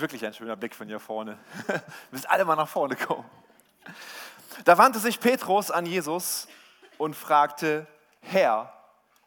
wirklich 0.00 0.24
ein 0.24 0.34
schöner 0.34 0.56
Blick 0.56 0.74
von 0.74 0.88
hier 0.88 1.00
vorne. 1.00 1.38
Wir 1.66 1.82
müssen 2.10 2.26
alle 2.26 2.44
mal 2.44 2.56
nach 2.56 2.68
vorne 2.68 2.96
kommen. 2.96 3.24
Da 4.64 4.78
wandte 4.78 4.98
sich 4.98 5.20
Petrus 5.20 5.70
an 5.70 5.86
Jesus 5.86 6.48
und 6.98 7.14
fragte, 7.14 7.86
Herr, 8.20 8.72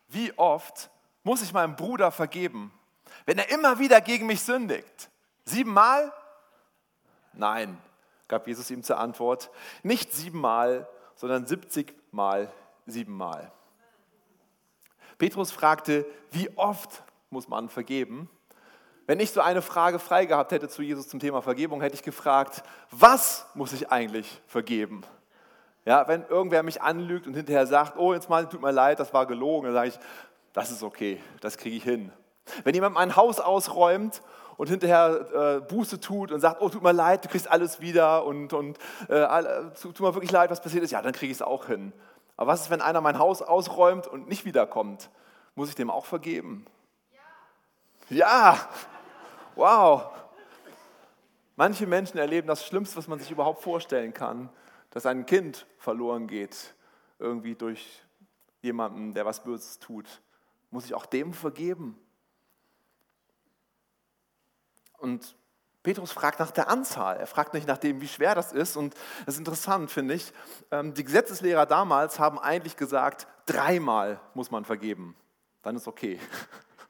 wie 0.07 0.37
oft 0.37 0.89
muss 1.23 1.41
ich 1.41 1.53
meinem 1.53 1.75
Bruder 1.75 2.11
vergeben, 2.11 2.71
wenn 3.25 3.37
er 3.37 3.49
immer 3.49 3.79
wieder 3.79 4.01
gegen 4.01 4.27
mich 4.27 4.43
sündigt? 4.43 5.09
Siebenmal? 5.45 6.11
Nein, 7.33 7.77
gab 8.27 8.47
Jesus 8.47 8.69
ihm 8.69 8.83
zur 8.83 8.99
Antwort, 8.99 9.49
nicht 9.81 10.13
siebenmal, 10.13 10.87
sondern 11.15 11.47
siebzigmal 11.47 12.51
siebenmal. 12.85 13.51
Petrus 15.17 15.51
fragte, 15.51 16.05
wie 16.31 16.55
oft 16.57 17.03
muss 17.29 17.47
man 17.47 17.69
vergeben? 17.69 18.29
Wenn 19.05 19.19
ich 19.19 19.31
so 19.31 19.41
eine 19.41 19.61
Frage 19.61 19.99
frei 19.99 20.25
gehabt 20.25 20.51
hätte 20.51 20.69
zu 20.69 20.81
Jesus 20.81 21.09
zum 21.09 21.19
Thema 21.19 21.41
Vergebung, 21.41 21.81
hätte 21.81 21.95
ich 21.95 22.03
gefragt, 22.03 22.63
was 22.89 23.45
muss 23.53 23.73
ich 23.73 23.91
eigentlich 23.91 24.41
vergeben? 24.47 25.03
Ja, 25.85 26.07
wenn 26.07 26.25
irgendwer 26.27 26.63
mich 26.63 26.81
anlügt 26.81 27.27
und 27.27 27.33
hinterher 27.33 27.67
sagt, 27.67 27.97
oh, 27.97 28.13
jetzt 28.13 28.29
mal, 28.29 28.47
tut 28.47 28.61
mir 28.61 28.71
leid, 28.71 28.99
das 28.99 29.13
war 29.13 29.25
gelogen, 29.25 29.65
dann 29.65 29.73
sage 29.73 29.89
ich, 29.89 29.99
das 30.53 30.71
ist 30.71 30.83
okay, 30.83 31.21
das 31.41 31.57
kriege 31.57 31.75
ich 31.75 31.83
hin. 31.83 32.13
Wenn 32.63 32.73
jemand 32.73 32.95
mein 32.95 33.17
Haus 33.17 33.41
ausräumt 33.41 34.21
und 34.55 34.69
hinterher 34.69 35.59
äh, 35.59 35.61
Buße 35.61 35.99
tut 35.99 36.31
und 36.31 36.39
sagt, 36.39 36.61
oh, 36.61 36.69
tut 36.69 36.83
mir 36.83 36.93
leid, 36.93 37.25
du 37.25 37.29
kriegst 37.29 37.51
alles 37.51 37.81
wieder 37.81 38.23
und, 38.23 38.53
und 38.53 38.77
äh, 39.09 39.43
tut 39.81 39.99
mir 39.99 40.13
wirklich 40.13 40.31
leid, 40.31 40.49
was 40.49 40.61
passiert 40.61 40.83
ist, 40.83 40.91
ja, 40.91 41.01
dann 41.01 41.13
kriege 41.13 41.31
ich 41.31 41.37
es 41.37 41.41
auch 41.41 41.65
hin. 41.65 41.91
Aber 42.37 42.51
was 42.51 42.61
ist, 42.61 42.69
wenn 42.69 42.81
einer 42.81 43.01
mein 43.01 43.19
Haus 43.19 43.41
ausräumt 43.41 44.07
und 44.07 44.29
nicht 44.29 44.45
wiederkommt? 44.45 45.09
Muss 45.55 45.69
ich 45.69 45.75
dem 45.75 45.89
auch 45.89 46.05
vergeben? 46.05 46.65
Ja. 48.09 48.17
ja. 48.17 48.59
Wow. 49.55 50.11
Manche 51.55 51.85
Menschen 51.85 52.17
erleben 52.17 52.47
das 52.47 52.65
Schlimmste, 52.65 52.97
was 52.97 53.07
man 53.07 53.19
sich 53.19 53.29
überhaupt 53.29 53.61
vorstellen 53.61 54.13
kann, 54.13 54.49
dass 54.89 55.05
ein 55.05 55.25
Kind 55.25 55.67
verloren 55.77 56.27
geht, 56.27 56.73
irgendwie 57.19 57.55
durch 57.55 58.03
jemanden, 58.61 59.13
der 59.13 59.25
was 59.25 59.43
Böses 59.43 59.79
tut. 59.79 60.21
Muss 60.71 60.85
ich 60.85 60.93
auch 60.95 61.05
dem 61.05 61.33
vergeben? 61.33 61.99
Und 64.97 65.35
Petrus 65.83 66.13
fragt 66.13 66.39
nach 66.39 66.51
der 66.51 66.69
Anzahl. 66.69 67.17
Er 67.17 67.27
fragt 67.27 67.53
nicht 67.53 67.67
nach 67.67 67.77
dem, 67.77 67.99
wie 67.99 68.07
schwer 68.07 68.33
das 68.33 68.53
ist. 68.53 68.77
Und 68.77 68.95
das 69.25 69.35
ist 69.35 69.39
interessant, 69.39 69.91
finde 69.91 70.13
ich. 70.13 70.33
Ähm, 70.71 70.93
die 70.93 71.03
Gesetzeslehrer 71.03 71.65
damals 71.65 72.19
haben 72.19 72.39
eigentlich 72.39 72.77
gesagt, 72.77 73.27
dreimal 73.45 74.19
muss 74.33 74.49
man 74.49 74.63
vergeben. 74.63 75.15
Dann 75.61 75.75
ist 75.75 75.87
okay. 75.87 76.19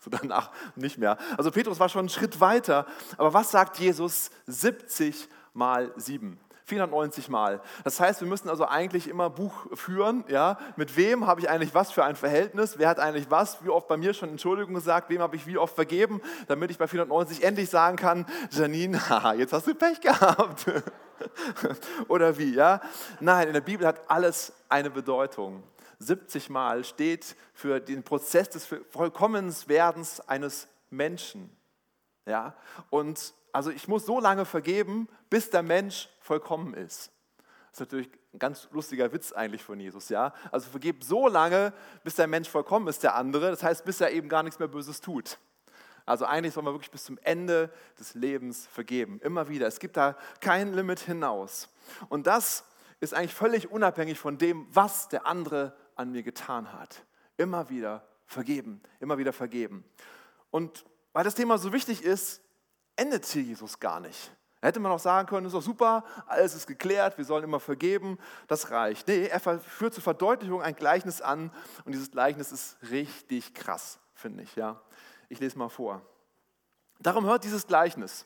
So 0.04 0.10
danach 0.10 0.52
nicht 0.76 0.98
mehr. 0.98 1.18
Also 1.38 1.50
Petrus 1.50 1.80
war 1.80 1.88
schon 1.88 2.00
einen 2.00 2.10
Schritt 2.10 2.42
weiter. 2.42 2.86
Aber 3.18 3.34
was 3.34 3.52
sagt 3.52 3.80
Jesus 3.80 4.32
70 4.48 5.30
mal 5.54 5.94
7? 5.96 6.38
490 6.66 7.30
Mal. 7.30 7.62
Das 7.84 8.00
heißt, 8.00 8.22
wir 8.22 8.28
müssen 8.28 8.50
also 8.50 8.66
eigentlich 8.66 9.08
immer 9.08 9.30
Buch 9.30 9.68
führen. 9.74 10.24
Ja? 10.28 10.58
Mit 10.76 10.96
wem 10.96 11.28
habe 11.28 11.42
ich 11.42 11.50
eigentlich 11.50 11.74
was 11.74 11.92
für 11.92 12.04
ein 12.04 12.16
Verhältnis? 12.16 12.78
Wer 12.78 12.90
hat 12.90 13.00
eigentlich 13.00 13.30
was? 13.30 13.64
Wie 13.64 13.70
oft 13.70 13.88
bei 13.88 13.98
mir 13.98 14.14
schon 14.14 14.30
Entschuldigung 14.30 14.74
gesagt? 14.74 15.10
Wem 15.10 15.22
habe 15.22 15.36
ich 15.36 15.46
wie 15.46 15.58
oft 15.58 15.76
vergeben? 15.76 16.22
Damit 16.48 16.72
ich 16.72 16.78
bei 16.78 16.88
490 16.88 17.44
endlich 17.44 17.70
sagen 17.70 17.98
kann, 17.98 18.26
Janine, 18.50 18.98
haha, 19.10 19.34
jetzt 19.34 19.54
hast 19.54 19.68
du 19.68 19.76
Pech 19.76 20.00
gehabt. 20.02 20.66
Oder 22.08 22.38
wie? 22.38 22.54
Ja? 22.54 22.82
Nein, 23.20 23.48
in 23.48 23.54
der 23.54 23.62
Bibel 23.62 23.86
hat 23.86 24.10
alles 24.10 24.54
eine 24.70 24.90
Bedeutung. 24.90 25.64
70 26.08 26.50
Mal 26.50 26.84
steht 26.84 27.36
für 27.54 27.80
den 27.80 28.04
Prozess 28.04 28.50
des 28.50 28.68
Vollkommenswerdens 28.90 30.20
eines 30.22 30.68
Menschen. 30.90 31.50
Ja? 32.26 32.56
Und 32.90 33.34
also 33.52 33.70
ich 33.70 33.88
muss 33.88 34.06
so 34.06 34.20
lange 34.20 34.46
vergeben, 34.46 35.08
bis 35.30 35.50
der 35.50 35.64
Mensch 35.64 36.10
vollkommen 36.20 36.74
ist. 36.74 37.12
Das 37.72 37.74
ist 37.74 37.80
natürlich 37.80 38.10
ein 38.34 38.40
ganz 38.40 38.68
lustiger 38.72 39.12
Witz 39.12 39.32
eigentlich 39.32 39.64
von 39.64 39.80
Jesus, 39.80 40.10
ja. 40.10 40.34
Also 40.52 40.70
vergib 40.70 41.04
so 41.04 41.28
lange, 41.28 41.74
bis 42.04 42.16
der 42.16 42.28
Mensch 42.28 42.50
vollkommen 42.50 42.88
ist, 42.88 43.04
der 43.04 43.16
andere. 43.16 43.50
Das 43.50 43.64
heißt, 43.64 43.86
bis 43.86 44.02
er 44.02 44.12
eben 44.12 44.30
gar 44.30 44.44
nichts 44.44 44.60
mehr 44.60 44.68
Böses 44.68 45.02
tut. 45.02 45.40
Also 46.06 46.26
eigentlich 46.26 46.54
soll 46.54 46.64
man 46.64 46.74
wirklich 46.74 46.92
bis 46.92 47.06
zum 47.06 47.18
Ende 47.24 47.72
des 48.00 48.14
Lebens 48.14 48.68
vergeben. 48.68 49.20
Immer 49.22 49.48
wieder. 49.50 49.68
Es 49.68 49.80
gibt 49.80 49.98
da 49.98 50.18
kein 50.42 50.74
Limit 50.74 51.00
hinaus. 51.00 51.70
Und 52.10 52.28
das 52.28 52.66
ist 53.00 53.14
eigentlich 53.14 53.34
völlig 53.34 53.72
unabhängig 53.72 54.20
von 54.20 54.38
dem, 54.38 54.68
was 54.72 55.10
der 55.10 55.26
andere 55.26 55.76
an 55.96 56.12
mir 56.12 56.24
getan 56.24 56.74
hat. 56.74 57.06
Immer 57.38 57.70
wieder 57.70 58.08
vergeben. 58.26 58.82
Immer 59.00 59.18
wieder 59.18 59.34
vergeben. 59.34 59.84
Und 60.52 60.86
weil 61.14 61.24
das 61.24 61.36
Thema 61.36 61.58
so 61.58 61.74
wichtig 61.74 62.04
ist, 62.04 62.42
endet 62.96 63.26
hier 63.26 63.44
Jesus 63.44 63.80
gar 63.80 64.00
nicht. 64.00 64.32
Da 64.62 64.68
hätte 64.68 64.80
man 64.80 64.94
auch 64.94 65.00
sagen 65.00 65.28
können, 65.28 65.46
ist 65.46 65.54
doch 65.54 65.62
super, 65.62 66.06
alles 66.26 66.56
ist 66.56 66.68
geklärt, 66.68 67.18
wir 67.18 67.26
sollen 67.26 67.44
immer 67.44 67.60
vergeben, 67.60 68.18
das 68.48 68.72
reicht. 68.72 69.10
Nee, 69.10 69.26
er 69.28 69.42
führt 69.42 69.94
zur 69.94 70.02
Verdeutlichung 70.02 70.62
ein 70.62 70.74
Gleichnis 70.76 71.22
an 71.22 71.52
und 71.84 71.92
dieses 71.92 72.12
Gleichnis 72.12 72.54
ist 72.54 72.78
richtig 72.90 73.54
krass, 73.54 74.00
finde 74.14 74.44
ich. 74.44 74.56
Ja. 74.56 74.82
Ich 75.28 75.42
lese 75.42 75.58
mal 75.58 75.68
vor. 75.68 76.02
Darum 77.00 77.26
hört 77.26 77.44
dieses 77.44 77.68
Gleichnis. 77.68 78.26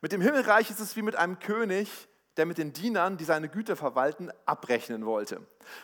Mit 0.00 0.10
dem 0.10 0.20
Himmelreich 0.20 0.68
ist 0.68 0.80
es 0.80 0.96
wie 0.96 1.02
mit 1.02 1.14
einem 1.14 1.38
König, 1.38 2.08
der 2.36 2.46
mit 2.46 2.58
den 2.58 2.72
Dienern, 2.72 3.16
die 3.16 3.24
seine 3.24 3.48
Güter 3.48 3.76
verwalten, 3.76 4.30
abrechnen 4.44 5.06
wollte. 5.06 5.40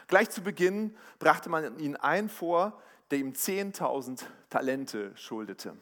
Gleich 0.06 0.30
zu 0.30 0.42
Beginn 0.42 0.96
brachte 1.18 1.48
man 1.48 1.78
ihn 1.78 1.96
ein 1.96 2.28
vor, 2.28 2.80
der 3.10 3.18
ihm 3.18 3.32
10.000 3.32 4.24
Talente 4.50 5.12
schuldete. 5.16 5.76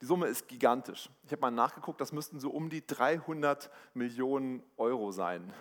Die 0.00 0.06
Summe 0.06 0.28
ist 0.28 0.46
gigantisch. 0.48 1.10
Ich 1.24 1.32
habe 1.32 1.40
mal 1.40 1.50
nachgeguckt, 1.50 2.00
das 2.00 2.12
müssten 2.12 2.38
so 2.38 2.50
um 2.50 2.70
die 2.70 2.86
300 2.86 3.70
Millionen 3.94 4.62
Euro 4.76 5.10
sein. 5.10 5.52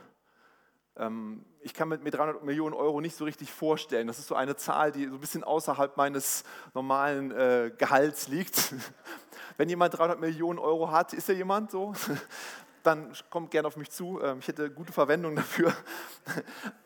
Ähm, 0.95 1.43
ich 1.61 1.73
kann 1.73 1.89
mir 1.89 1.97
300 1.97 2.43
Millionen 2.43 2.75
Euro 2.75 3.01
nicht 3.01 3.15
so 3.15 3.25
richtig 3.25 3.51
vorstellen. 3.51 4.07
Das 4.07 4.19
ist 4.19 4.27
so 4.27 4.35
eine 4.35 4.55
Zahl, 4.55 4.91
die 4.91 5.07
so 5.07 5.15
ein 5.15 5.19
bisschen 5.19 5.43
außerhalb 5.43 5.97
meines 5.97 6.43
normalen 6.73 7.31
äh, 7.31 7.71
Gehalts 7.75 8.27
liegt. 8.27 8.73
Wenn 9.57 9.69
jemand 9.69 9.97
300 9.97 10.19
Millionen 10.19 10.59
Euro 10.59 10.91
hat, 10.91 11.13
ist 11.13 11.29
er 11.29 11.35
jemand 11.35 11.71
so? 11.71 11.93
dann 12.87 13.13
kommt 13.29 13.51
gerne 13.51 13.67
auf 13.67 13.77
mich 13.77 13.91
zu. 13.91 14.19
Ähm, 14.21 14.39
ich 14.39 14.47
hätte 14.47 14.71
gute 14.71 14.93
Verwendung 14.93 15.35
dafür. 15.35 15.73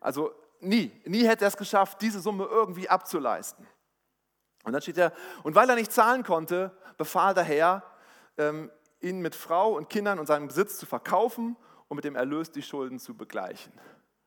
Also 0.01 0.33
nie, 0.61 0.93
nie 1.05 1.27
hätte 1.27 1.45
er 1.45 1.49
es 1.49 1.57
geschafft, 1.57 2.03
diese 2.03 2.21
Summe 2.21 2.45
irgendwie 2.45 2.89
abzuleisten. 2.89 3.67
Und 4.65 4.73
dann 4.73 4.83
steht 4.83 4.99
er, 4.99 5.13
und 5.43 5.55
weil 5.55 5.69
er 5.69 5.77
nicht 5.77 5.93
zahlen 5.93 6.25
konnte, 6.25 6.77
befahl 6.97 7.35
der 7.35 7.45
Herr, 7.45 7.83
ähm, 8.39 8.71
ihn 9.01 9.21
mit 9.21 9.35
Frau 9.35 9.77
und 9.77 9.89
Kindern 9.89 10.19
und 10.19 10.27
seinem 10.27 10.49
Besitz 10.49 10.79
zu 10.79 10.87
verkaufen 10.87 11.57
und 11.89 11.97
mit 11.97 12.05
dem 12.05 12.17
Erlös 12.17 12.51
die 12.51 12.63
Schulden 12.63 12.99
zu 12.99 13.15
begleichen. 13.15 13.73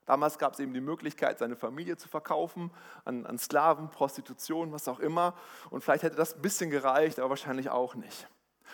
Damals 0.06 0.38
gab 0.38 0.54
es 0.54 0.60
eben 0.60 0.74
die 0.74 0.82
Möglichkeit, 0.82 1.40
seine 1.40 1.56
Familie 1.56 1.98
zu 1.98 2.08
verkaufen 2.08 2.72
an, 3.06 3.26
an, 3.26 3.40
Sklaven, 3.40 3.90
Prostitution, 3.90 4.72
was 4.72 4.88
auch 4.88 5.00
immer. 5.00 5.34
Und 5.72 5.84
vielleicht 5.84 6.04
hätte 6.04 6.16
das 6.16 6.36
ein 6.36 6.42
bisschen 6.42 6.70
gereicht, 6.70 7.20
aber 7.20 7.32
wahrscheinlich 7.32 7.70
auch 7.70 7.96
nicht. 7.96 8.28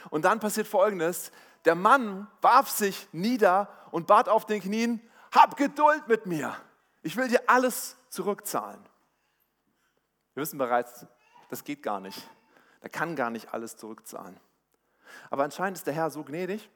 Und 0.10 0.26
dann 0.26 0.40
passiert 0.40 0.68
Folgendes. 0.68 1.32
Der 1.66 1.76
Mann 1.76 2.28
warf 2.42 2.70
sich 2.70 3.08
nieder 3.12 3.70
und 3.92 4.08
bat 4.08 4.28
auf 4.28 4.46
den 4.46 4.62
Knien, 4.62 5.02
hab 5.32 5.56
Geduld 5.56 6.08
mit 6.08 6.26
mir. 6.26 6.56
Ich 7.02 7.16
will 7.16 7.28
dir 7.28 7.42
alles 7.48 7.96
zurückzahlen. 8.10 8.82
Wir 10.34 10.42
wissen 10.42 10.58
bereits, 10.58 11.06
das 11.50 11.64
geht 11.64 11.84
gar 11.84 12.00
nicht. 12.00 12.30
Er 12.82 12.90
kann 12.90 13.16
gar 13.16 13.30
nicht 13.30 13.54
alles 13.54 13.78
zurückzahlen. 13.78 14.40
Aber 15.30 15.44
anscheinend 15.44 15.78
ist 15.78 15.88
der 15.88 15.94
Herr 15.94 16.10
so 16.10 16.24
gnädig 16.24 16.70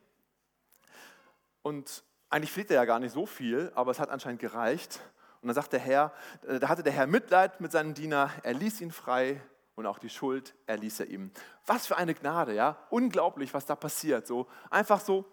und 1.61 2.03
eigentlich 2.29 2.51
fehlt 2.51 2.69
er 2.71 2.77
ja 2.77 2.85
gar 2.85 2.99
nicht 2.99 3.13
so 3.13 3.25
viel, 3.25 3.71
aber 3.75 3.91
es 3.91 3.99
hat 3.99 4.09
anscheinend 4.09 4.41
gereicht. 4.41 4.99
Und 5.41 5.47
dann 5.47 5.55
sagt 5.55 5.73
der 5.73 5.79
Herr, 5.79 6.11
äh, 6.47 6.59
da 6.59 6.69
hatte 6.69 6.83
der 6.83 6.93
Herr 6.93 7.07
Mitleid 7.07 7.61
mit 7.61 7.71
seinem 7.71 7.93
Diener, 7.93 8.31
er 8.43 8.53
ließ 8.53 8.81
ihn 8.81 8.91
frei 8.91 9.41
und 9.75 9.85
auch 9.85 9.99
die 9.99 10.09
Schuld 10.09 10.55
erließ 10.65 11.01
er 11.01 11.07
ihm. 11.07 11.31
Was 11.65 11.85
für 11.85 11.97
eine 11.97 12.13
Gnade, 12.13 12.53
ja? 12.53 12.77
Unglaublich, 12.89 13.53
was 13.53 13.65
da 13.65 13.75
passiert. 13.75 14.25
So 14.25 14.47
einfach 14.69 14.99
so 14.99 15.25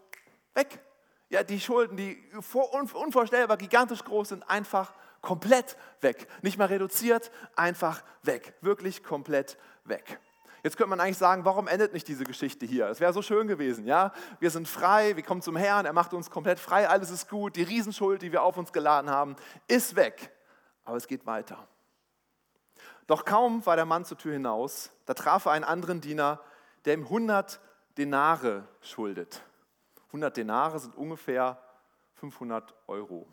weg. 0.54 0.80
Ja, 1.30 1.42
die 1.42 1.60
Schulden, 1.60 1.96
die 1.96 2.22
unvorstellbar 2.92 3.56
gigantisch 3.56 4.04
groß 4.04 4.30
sind, 4.30 4.50
einfach 4.50 4.92
komplett 5.22 5.78
weg. 6.02 6.26
Nicht 6.42 6.58
mal 6.58 6.66
reduziert, 6.66 7.30
einfach 7.56 8.02
weg. 8.22 8.54
Wirklich 8.60 9.02
komplett 9.02 9.56
weg. 9.84 10.20
Jetzt 10.62 10.76
könnte 10.76 10.90
man 10.90 11.00
eigentlich 11.00 11.18
sagen, 11.18 11.44
warum 11.44 11.66
endet 11.66 11.92
nicht 11.92 12.06
diese 12.06 12.24
Geschichte 12.24 12.66
hier? 12.66 12.88
Es 12.88 13.00
wäre 13.00 13.12
so 13.12 13.20
schön 13.20 13.48
gewesen, 13.48 13.84
ja? 13.84 14.12
Wir 14.38 14.50
sind 14.50 14.68
frei, 14.68 15.16
wir 15.16 15.24
kommen 15.24 15.42
zum 15.42 15.56
Herrn, 15.56 15.86
er 15.86 15.92
macht 15.92 16.14
uns 16.14 16.30
komplett 16.30 16.60
frei, 16.60 16.88
alles 16.88 17.10
ist 17.10 17.28
gut, 17.28 17.56
die 17.56 17.64
Riesenschuld, 17.64 18.22
die 18.22 18.30
wir 18.30 18.44
auf 18.44 18.56
uns 18.56 18.72
geladen 18.72 19.10
haben, 19.10 19.34
ist 19.66 19.96
weg. 19.96 20.30
Aber 20.84 20.96
es 20.96 21.08
geht 21.08 21.26
weiter. 21.26 21.66
Doch 23.08 23.24
kaum 23.24 23.66
war 23.66 23.74
der 23.74 23.86
Mann 23.86 24.04
zur 24.04 24.18
Tür 24.18 24.34
hinaus, 24.34 24.90
da 25.06 25.14
traf 25.14 25.46
er 25.46 25.52
einen 25.52 25.64
anderen 25.64 26.00
Diener, 26.00 26.40
der 26.84 26.94
ihm 26.94 27.04
100 27.04 27.60
Denare 27.98 28.68
schuldet. 28.80 29.42
100 30.08 30.36
Denare 30.36 30.78
sind 30.78 30.94
ungefähr 30.94 31.58
500 32.14 32.72
Euro. 32.86 33.26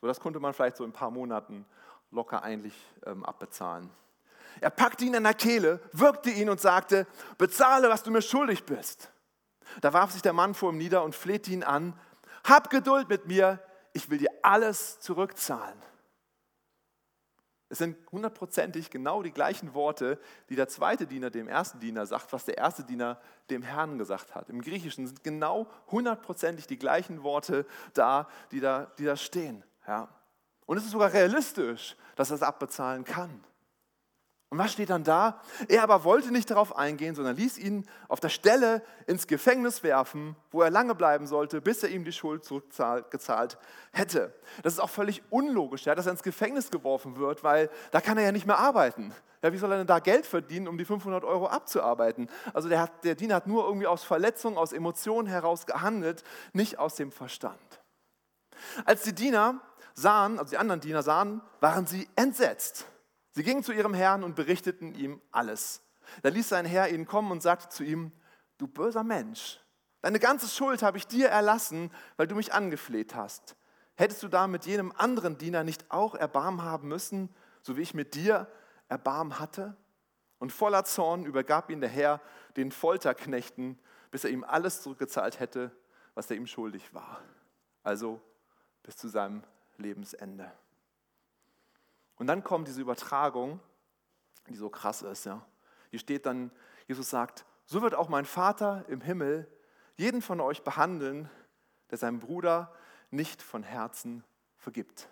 So, 0.00 0.06
das 0.06 0.20
konnte 0.20 0.40
man 0.40 0.54
vielleicht 0.54 0.78
so 0.78 0.84
in 0.84 0.90
ein 0.90 0.94
paar 0.94 1.10
Monaten 1.10 1.66
locker 2.10 2.42
eigentlich 2.42 2.74
ähm, 3.04 3.24
abbezahlen. 3.24 3.90
Er 4.60 4.70
packte 4.70 5.04
ihn 5.04 5.16
an 5.16 5.24
der 5.24 5.34
Kehle, 5.34 5.80
wirkte 5.92 6.30
ihn 6.30 6.48
und 6.48 6.60
sagte, 6.60 7.06
bezahle, 7.38 7.88
was 7.88 8.02
du 8.02 8.10
mir 8.10 8.22
schuldig 8.22 8.64
bist. 8.64 9.10
Da 9.80 9.92
warf 9.92 10.12
sich 10.12 10.22
der 10.22 10.32
Mann 10.32 10.54
vor 10.54 10.72
ihm 10.72 10.78
nieder 10.78 11.02
und 11.02 11.14
flehte 11.14 11.50
ihn 11.50 11.64
an, 11.64 11.98
hab 12.44 12.70
Geduld 12.70 13.08
mit 13.08 13.26
mir, 13.26 13.60
ich 13.92 14.08
will 14.10 14.18
dir 14.18 14.30
alles 14.42 15.00
zurückzahlen. 15.00 15.82
Es 17.68 17.78
sind 17.78 17.96
hundertprozentig 18.12 18.90
genau 18.90 19.24
die 19.24 19.32
gleichen 19.32 19.74
Worte, 19.74 20.20
die 20.48 20.54
der 20.54 20.68
zweite 20.68 21.06
Diener 21.06 21.30
dem 21.30 21.48
ersten 21.48 21.80
Diener 21.80 22.06
sagt, 22.06 22.32
was 22.32 22.44
der 22.44 22.58
erste 22.58 22.84
Diener 22.84 23.20
dem 23.50 23.62
Herrn 23.62 23.98
gesagt 23.98 24.36
hat. 24.36 24.48
Im 24.50 24.60
Griechischen 24.60 25.06
sind 25.06 25.24
genau 25.24 25.66
hundertprozentig 25.90 26.68
die 26.68 26.78
gleichen 26.78 27.24
Worte 27.24 27.66
da, 27.92 28.28
die 28.52 28.60
da, 28.60 28.92
die 28.98 29.04
da 29.04 29.16
stehen. 29.16 29.64
Ja. 29.88 30.08
Und 30.66 30.76
es 30.76 30.84
ist 30.84 30.92
sogar 30.92 31.12
realistisch, 31.12 31.96
dass 32.14 32.30
er 32.30 32.36
es 32.36 32.42
abbezahlen 32.42 33.02
kann. 33.02 33.42
Und 34.48 34.58
was 34.58 34.72
steht 34.72 34.90
dann 34.90 35.02
da? 35.02 35.40
Er 35.66 35.82
aber 35.82 36.04
wollte 36.04 36.30
nicht 36.30 36.50
darauf 36.50 36.76
eingehen, 36.76 37.16
sondern 37.16 37.36
ließ 37.36 37.58
ihn 37.58 37.84
auf 38.06 38.20
der 38.20 38.28
Stelle 38.28 38.82
ins 39.08 39.26
Gefängnis 39.26 39.82
werfen, 39.82 40.36
wo 40.52 40.62
er 40.62 40.70
lange 40.70 40.94
bleiben 40.94 41.26
sollte, 41.26 41.60
bis 41.60 41.82
er 41.82 41.88
ihm 41.88 42.04
die 42.04 42.12
Schuld 42.12 42.44
zurückgezahlt 42.44 43.58
hätte. 43.92 44.32
Das 44.62 44.74
ist 44.74 44.78
auch 44.78 44.90
völlig 44.90 45.22
unlogisch, 45.30 45.84
ja, 45.86 45.96
dass 45.96 46.06
er 46.06 46.12
ins 46.12 46.22
Gefängnis 46.22 46.70
geworfen 46.70 47.16
wird, 47.16 47.42
weil 47.42 47.70
da 47.90 48.00
kann 48.00 48.18
er 48.18 48.24
ja 48.24 48.32
nicht 48.32 48.46
mehr 48.46 48.58
arbeiten. 48.58 49.12
Ja, 49.42 49.52
wie 49.52 49.58
soll 49.58 49.72
er 49.72 49.78
denn 49.78 49.86
da 49.88 49.98
Geld 49.98 50.26
verdienen, 50.26 50.68
um 50.68 50.78
die 50.78 50.84
500 50.84 51.24
Euro 51.24 51.48
abzuarbeiten? 51.48 52.28
Also 52.54 52.68
der, 52.68 52.80
hat, 52.80 53.04
der 53.04 53.16
Diener 53.16 53.34
hat 53.34 53.48
nur 53.48 53.64
irgendwie 53.64 53.88
aus 53.88 54.04
Verletzung, 54.04 54.56
aus 54.56 54.72
Emotionen 54.72 55.26
heraus 55.26 55.66
gehandelt, 55.66 56.22
nicht 56.52 56.78
aus 56.78 56.94
dem 56.94 57.10
Verstand. 57.10 57.80
Als 58.84 59.02
die 59.02 59.14
Diener 59.14 59.60
sahen, 59.94 60.38
also 60.38 60.50
die 60.50 60.58
anderen 60.58 60.80
Diener 60.80 61.02
sahen, 61.02 61.42
waren 61.60 61.86
sie 61.86 62.08
entsetzt. 62.14 62.86
Sie 63.36 63.42
gingen 63.42 63.62
zu 63.62 63.72
ihrem 63.72 63.92
Herrn 63.92 64.24
und 64.24 64.34
berichteten 64.34 64.94
ihm 64.94 65.20
alles. 65.30 65.82
Da 66.22 66.30
ließ 66.30 66.48
sein 66.48 66.64
Herr 66.64 66.88
ihn 66.88 67.04
kommen 67.04 67.30
und 67.30 67.42
sagte 67.42 67.68
zu 67.68 67.84
ihm, 67.84 68.10
du 68.56 68.66
böser 68.66 69.04
Mensch, 69.04 69.60
deine 70.00 70.18
ganze 70.18 70.48
Schuld 70.48 70.82
habe 70.82 70.96
ich 70.96 71.06
dir 71.06 71.28
erlassen, 71.28 71.90
weil 72.16 72.26
du 72.26 72.34
mich 72.34 72.54
angefleht 72.54 73.14
hast. 73.14 73.54
Hättest 73.94 74.22
du 74.22 74.28
da 74.28 74.46
mit 74.46 74.64
jenem 74.64 74.90
anderen 74.90 75.36
Diener 75.36 75.64
nicht 75.64 75.90
auch 75.90 76.14
Erbarmen 76.14 76.62
haben 76.62 76.88
müssen, 76.88 77.28
so 77.60 77.76
wie 77.76 77.82
ich 77.82 77.92
mit 77.92 78.14
dir 78.14 78.50
Erbarmen 78.88 79.38
hatte? 79.38 79.76
Und 80.38 80.50
voller 80.50 80.84
Zorn 80.84 81.26
übergab 81.26 81.68
ihn 81.68 81.82
der 81.82 81.90
Herr 81.90 82.22
den 82.56 82.72
Folterknechten, 82.72 83.78
bis 84.10 84.24
er 84.24 84.30
ihm 84.30 84.44
alles 84.44 84.80
zurückgezahlt 84.80 85.40
hätte, 85.40 85.72
was 86.14 86.30
er 86.30 86.38
ihm 86.38 86.46
schuldig 86.46 86.94
war. 86.94 87.20
Also 87.82 88.18
bis 88.82 88.96
zu 88.96 89.08
seinem 89.08 89.42
Lebensende. 89.76 90.50
Und 92.16 92.26
dann 92.26 92.42
kommt 92.42 92.68
diese 92.68 92.80
Übertragung, 92.80 93.60
die 94.48 94.56
so 94.56 94.70
krass 94.70 95.02
ist. 95.02 95.26
Ja. 95.26 95.44
Hier 95.90 95.98
steht 95.98 96.26
dann, 96.26 96.50
Jesus 96.86 97.10
sagt, 97.10 97.44
so 97.66 97.82
wird 97.82 97.94
auch 97.94 98.08
mein 98.08 98.24
Vater 98.24 98.84
im 98.88 99.00
Himmel 99.00 99.48
jeden 99.96 100.22
von 100.22 100.40
euch 100.40 100.62
behandeln, 100.62 101.30
der 101.90 101.98
seinem 101.98 102.20
Bruder 102.20 102.72
nicht 103.10 103.42
von 103.42 103.62
Herzen 103.62 104.24
vergibt. 104.56 105.08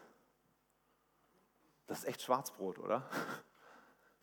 Das 1.87 2.01
ist 2.01 2.05
echt 2.07 2.23
Schwarzbrot, 2.23 2.79
oder? 2.79 3.09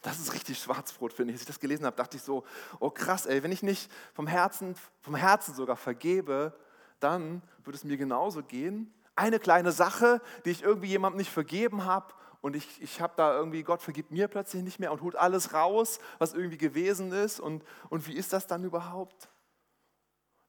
Das 0.01 0.19
ist 0.19 0.33
richtig 0.33 0.57
Schwarzbrot, 0.57 1.13
finde 1.13 1.31
ich. 1.31 1.35
Als 1.35 1.41
ich 1.41 1.47
das 1.47 1.59
gelesen 1.59 1.85
habe, 1.85 1.95
dachte 1.95 2.17
ich 2.17 2.23
so, 2.23 2.43
oh 2.79 2.89
krass, 2.89 3.27
ey, 3.27 3.43
wenn 3.43 3.51
ich 3.51 3.61
nicht 3.61 3.91
vom 4.13 4.25
Herzen, 4.25 4.75
vom 5.01 5.15
Herzen 5.15 5.53
sogar 5.53 5.75
vergebe, 5.75 6.57
dann 6.99 7.43
würde 7.63 7.77
es 7.77 7.83
mir 7.83 7.97
genauso 7.97 8.41
gehen. 8.41 8.91
Eine 9.15 9.39
kleine 9.39 9.71
Sache, 9.71 10.19
die 10.43 10.49
ich 10.49 10.63
irgendwie 10.63 10.87
jemandem 10.87 11.19
nicht 11.19 11.31
vergeben 11.31 11.85
habe 11.85 12.15
und 12.41 12.55
ich, 12.55 12.81
ich 12.81 12.99
habe 12.99 13.13
da 13.15 13.33
irgendwie, 13.33 13.61
Gott 13.63 13.81
vergibt 13.81 14.11
mir 14.11 14.27
plötzlich 14.27 14.63
nicht 14.63 14.79
mehr 14.79 14.91
und 14.91 15.01
holt 15.01 15.15
alles 15.15 15.53
raus, 15.53 15.99
was 16.17 16.33
irgendwie 16.33 16.57
gewesen 16.57 17.11
ist. 17.11 17.39
Und, 17.39 17.63
und 17.89 18.07
wie 18.07 18.15
ist 18.15 18.33
das 18.33 18.47
dann 18.47 18.63
überhaupt? 18.63 19.29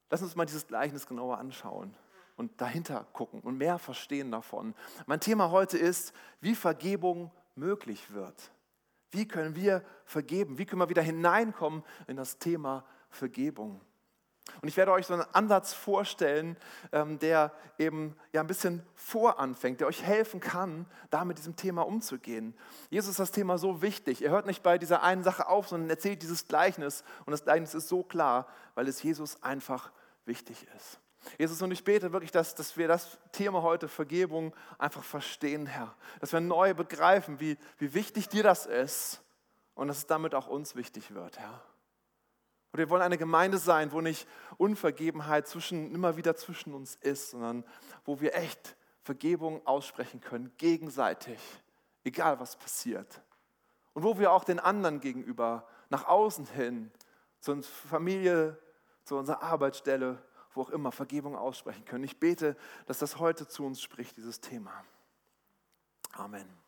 Lass 0.09 0.21
uns 0.21 0.35
mal 0.35 0.45
dieses 0.45 0.67
Gleichnis 0.67 1.07
genauer 1.07 1.37
anschauen 1.37 1.95
und 2.35 2.59
dahinter 2.59 3.05
gucken 3.13 3.41
und 3.41 3.57
mehr 3.57 3.77
verstehen 3.77 4.31
davon. 4.31 4.73
Mein 5.05 5.19
Thema 5.19 5.51
heute 5.51 5.77
ist, 5.77 6.13
wie 6.41 6.55
Vergebung 6.55 7.31
möglich 7.55 8.11
wird. 8.11 8.51
Wie 9.11 9.27
können 9.27 9.55
wir 9.55 9.83
vergeben? 10.05 10.57
Wie 10.57 10.65
können 10.65 10.81
wir 10.81 10.89
wieder 10.89 11.03
hineinkommen 11.03 11.83
in 12.07 12.17
das 12.17 12.39
Thema 12.39 12.83
Vergebung? 13.09 13.79
Und 14.63 14.69
ich 14.69 14.77
werde 14.77 14.93
euch 14.93 15.07
so 15.07 15.13
einen 15.13 15.25
Ansatz 15.33 15.73
vorstellen, 15.73 16.55
ähm, 16.93 17.19
der 17.19 17.51
eben 17.77 18.15
ja 18.31 18.39
ein 18.39 18.47
bisschen 18.47 18.81
voranfängt, 18.95 19.81
der 19.81 19.87
euch 19.87 20.03
helfen 20.03 20.39
kann, 20.39 20.85
da 21.09 21.25
mit 21.25 21.37
diesem 21.37 21.57
Thema 21.57 21.81
umzugehen. 21.81 22.55
Jesus 22.89 23.09
ist 23.11 23.19
das 23.19 23.31
Thema 23.31 23.57
so 23.57 23.81
wichtig. 23.81 24.23
Er 24.23 24.31
hört 24.31 24.45
nicht 24.45 24.63
bei 24.63 24.77
dieser 24.77 25.03
einen 25.03 25.21
Sache 25.21 25.49
auf, 25.49 25.67
sondern 25.67 25.89
erzählt 25.89 26.21
dieses 26.21 26.47
Gleichnis. 26.47 27.03
Und 27.25 27.31
das 27.31 27.43
Gleichnis 27.43 27.73
ist 27.73 27.89
so 27.89 28.03
klar, 28.03 28.47
weil 28.73 28.87
es 28.87 29.03
Jesus 29.03 29.43
einfach 29.43 29.91
wichtig 30.23 30.65
ist. 30.77 30.97
Jesus, 31.37 31.61
und 31.61 31.71
ich 31.71 31.83
bete 31.83 32.13
wirklich, 32.13 32.31
dass, 32.31 32.55
dass 32.55 32.77
wir 32.77 32.87
das 32.87 33.17
Thema 33.33 33.63
heute 33.63 33.89
Vergebung 33.89 34.55
einfach 34.77 35.03
verstehen, 35.03 35.65
Herr. 35.65 35.93
Dass 36.21 36.31
wir 36.31 36.39
neu 36.39 36.73
begreifen, 36.73 37.41
wie, 37.41 37.57
wie 37.79 37.93
wichtig 37.93 38.29
dir 38.29 38.43
das 38.43 38.65
ist 38.65 39.21
und 39.75 39.89
dass 39.89 39.97
es 39.97 40.07
damit 40.07 40.33
auch 40.33 40.47
uns 40.47 40.77
wichtig 40.77 41.13
wird, 41.13 41.37
Herr. 41.37 41.61
Und 42.73 42.79
wir 42.79 42.89
wollen 42.89 43.03
eine 43.03 43.19
Gemeinde 43.19 43.59
sein, 43.59 43.91
wo 43.91 44.01
nicht 44.01 44.27
Unvergebenheit 44.57 45.47
zwischen, 45.47 45.93
immer 45.93 46.17
wieder 46.17 46.35
zwischen 46.35 46.73
uns 46.73 46.95
ist, 46.95 47.29
sondern 47.29 47.63
wo 48.03 48.19
wir 48.19 48.33
echt 48.33 48.75
Vergebung 49.03 49.65
aussprechen 49.67 50.21
können, 50.21 50.51
gegenseitig, 50.57 51.39
egal 52.03 52.39
was 52.39 52.55
passiert. 52.55 53.21
Und 53.93 54.01
wo 54.01 54.17
wir 54.17 54.31
auch 54.31 54.43
den 54.43 54.59
anderen 54.59 55.01
gegenüber 55.01 55.67
nach 55.89 56.07
außen 56.07 56.47
hin, 56.47 56.91
zu 57.39 57.51
unserer 57.51 57.71
Familie, 57.89 58.59
zu 59.03 59.17
unserer 59.17 59.43
Arbeitsstelle, 59.43 60.19
wo 60.55 60.61
auch 60.61 60.71
immer 60.71 60.91
Vergebung 60.91 61.35
aussprechen 61.35 61.85
können. 61.85 62.03
Ich 62.03 62.19
bete, 62.19 62.57
dass 62.87 62.97
das 62.97 63.19
heute 63.19 63.47
zu 63.47 63.65
uns 63.67 63.83
spricht, 63.83 64.17
dieses 64.17 64.41
Thema. 64.41 64.83
Amen. 66.13 66.62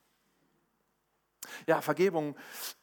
Ja, 1.68 1.82
Vergebung, 1.82 2.36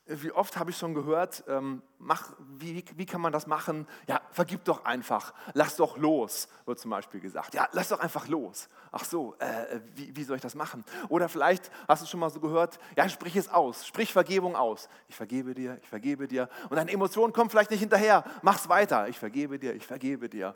wie 0.05 0.31
oft 0.31 0.57
habe 0.57 0.71
ich 0.71 0.77
schon 0.77 0.93
gehört, 0.93 1.43
ähm, 1.47 1.81
mach, 1.97 2.33
wie, 2.39 2.83
wie 2.95 3.05
kann 3.05 3.21
man 3.21 3.31
das 3.31 3.47
machen? 3.47 3.87
Ja, 4.07 4.21
vergib 4.31 4.65
doch 4.65 4.83
einfach, 4.85 5.33
lass 5.53 5.77
doch 5.77 5.97
los, 5.97 6.47
wird 6.65 6.79
zum 6.79 6.91
Beispiel 6.91 7.19
gesagt. 7.19 7.53
Ja, 7.53 7.67
lass 7.71 7.89
doch 7.89 7.99
einfach 7.99 8.27
los. 8.27 8.67
Ach 8.91 9.05
so, 9.05 9.35
äh, 9.39 9.79
wie, 9.95 10.15
wie 10.15 10.23
soll 10.23 10.35
ich 10.35 10.41
das 10.41 10.55
machen? 10.55 10.83
Oder 11.09 11.29
vielleicht 11.29 11.71
hast 11.87 12.03
du 12.03 12.07
schon 12.07 12.19
mal 12.19 12.29
so 12.29 12.39
gehört, 12.39 12.79
ja, 12.97 13.07
sprich 13.07 13.35
es 13.35 13.49
aus, 13.49 13.87
sprich 13.87 14.11
Vergebung 14.11 14.55
aus. 14.55 14.89
Ich 15.07 15.15
vergebe 15.15 15.53
dir, 15.53 15.77
ich 15.81 15.87
vergebe 15.87 16.27
dir. 16.27 16.49
Und 16.69 16.75
deine 16.75 16.91
Emotionen 16.91 17.33
kommen 17.33 17.49
vielleicht 17.49 17.71
nicht 17.71 17.79
hinterher, 17.79 18.23
mach's 18.41 18.69
weiter. 18.69 19.07
Ich 19.07 19.19
vergebe 19.19 19.57
dir, 19.57 19.73
ich 19.73 19.87
vergebe 19.87 20.27
dir. 20.29 20.55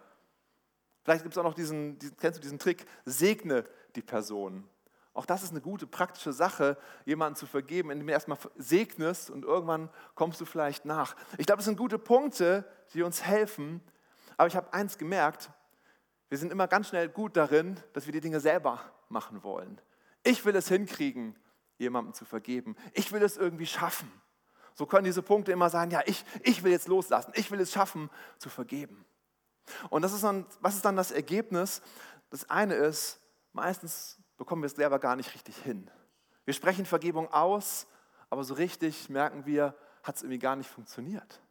Vielleicht 1.08 1.24
gibt 1.24 1.36
es 1.36 1.38
auch 1.38 1.44
noch 1.44 1.54
diesen, 1.54 1.98
diesen, 2.00 2.18
kennst 2.18 2.38
du 2.38 2.42
diesen 2.42 2.60
Trick, 2.60 2.86
segne 3.06 3.64
die 3.96 4.02
Person. 4.02 4.68
Auch 5.18 5.26
das 5.26 5.42
ist 5.42 5.50
eine 5.50 5.62
gute, 5.62 5.88
praktische 5.88 6.32
Sache, 6.32 6.78
jemanden 7.04 7.36
zu 7.36 7.48
vergeben, 7.48 7.90
indem 7.90 8.06
du 8.06 8.14
erstmal 8.14 8.38
segnest 8.56 9.32
und 9.32 9.46
irgendwann 9.46 9.90
kommst 10.14 10.40
du 10.40 10.46
vielleicht 10.46 10.86
nach. 10.86 11.16
Ich 11.40 11.48
glaube, 11.48 11.62
es 11.62 11.66
sind 11.66 11.76
gute 11.76 11.98
Punkte, 11.98 12.64
die 12.94 13.02
uns 13.02 13.24
helfen. 13.24 13.82
Aber 14.38 14.48
ich 14.48 14.56
habe 14.56 14.72
eins 14.74 15.00
gemerkt, 15.00 15.50
wir 16.30 16.38
sind 16.38 16.52
immer 16.52 16.68
ganz 16.68 16.90
schnell 16.90 17.10
gut 17.10 17.36
darin, 17.36 17.80
dass 17.94 18.06
wir 18.06 18.14
die 18.14 18.22
Dinge 18.22 18.40
selber 18.40 18.80
machen 19.10 19.42
wollen. 19.42 19.82
Ich 20.22 20.46
will 20.46 20.56
es 20.56 20.68
hinkriegen, 20.68 21.36
jemandem 21.80 22.14
zu 22.14 22.24
vergeben. 22.24 22.76
Ich 22.94 23.12
will 23.12 23.24
es 23.24 23.38
irgendwie 23.38 23.66
schaffen. 23.66 24.12
So 24.76 24.86
können 24.86 25.06
diese 25.06 25.24
Punkte 25.24 25.52
immer 25.52 25.72
sagen, 25.72 25.90
ja, 25.90 26.02
ich, 26.06 26.24
ich 26.44 26.64
will 26.64 26.72
jetzt 26.72 26.88
loslassen. 26.88 27.32
Ich 27.34 27.50
will 27.50 27.60
es 27.60 27.72
schaffen, 27.72 28.12
zu 28.38 28.50
vergeben. 28.50 29.04
Und 29.90 30.04
das 30.04 30.14
ist 30.14 30.24
dann, 30.24 30.46
was 30.62 30.76
ist 30.76 30.86
dann 30.86 30.96
das 30.96 31.10
Ergebnis? 31.10 31.82
Das 32.30 32.48
eine 32.52 32.76
ist, 32.76 33.20
meistens 33.52 34.20
bekommen 34.38 34.62
wir 34.62 34.68
es 34.68 34.76
selber 34.76 35.00
gar 35.00 35.16
nicht 35.16 35.34
richtig 35.34 35.58
hin. 35.58 35.90
Wir 36.46 36.54
sprechen 36.54 36.86
Vergebung 36.86 37.32
aus, 37.34 37.88
aber 38.30 38.44
so 38.44 38.54
richtig 38.54 39.10
merken 39.10 39.46
wir, 39.46 39.76
hat 40.04 40.16
es 40.16 40.22
irgendwie 40.22 40.40
gar 40.40 40.56
nicht 40.56 40.70
funktioniert. 40.70 41.42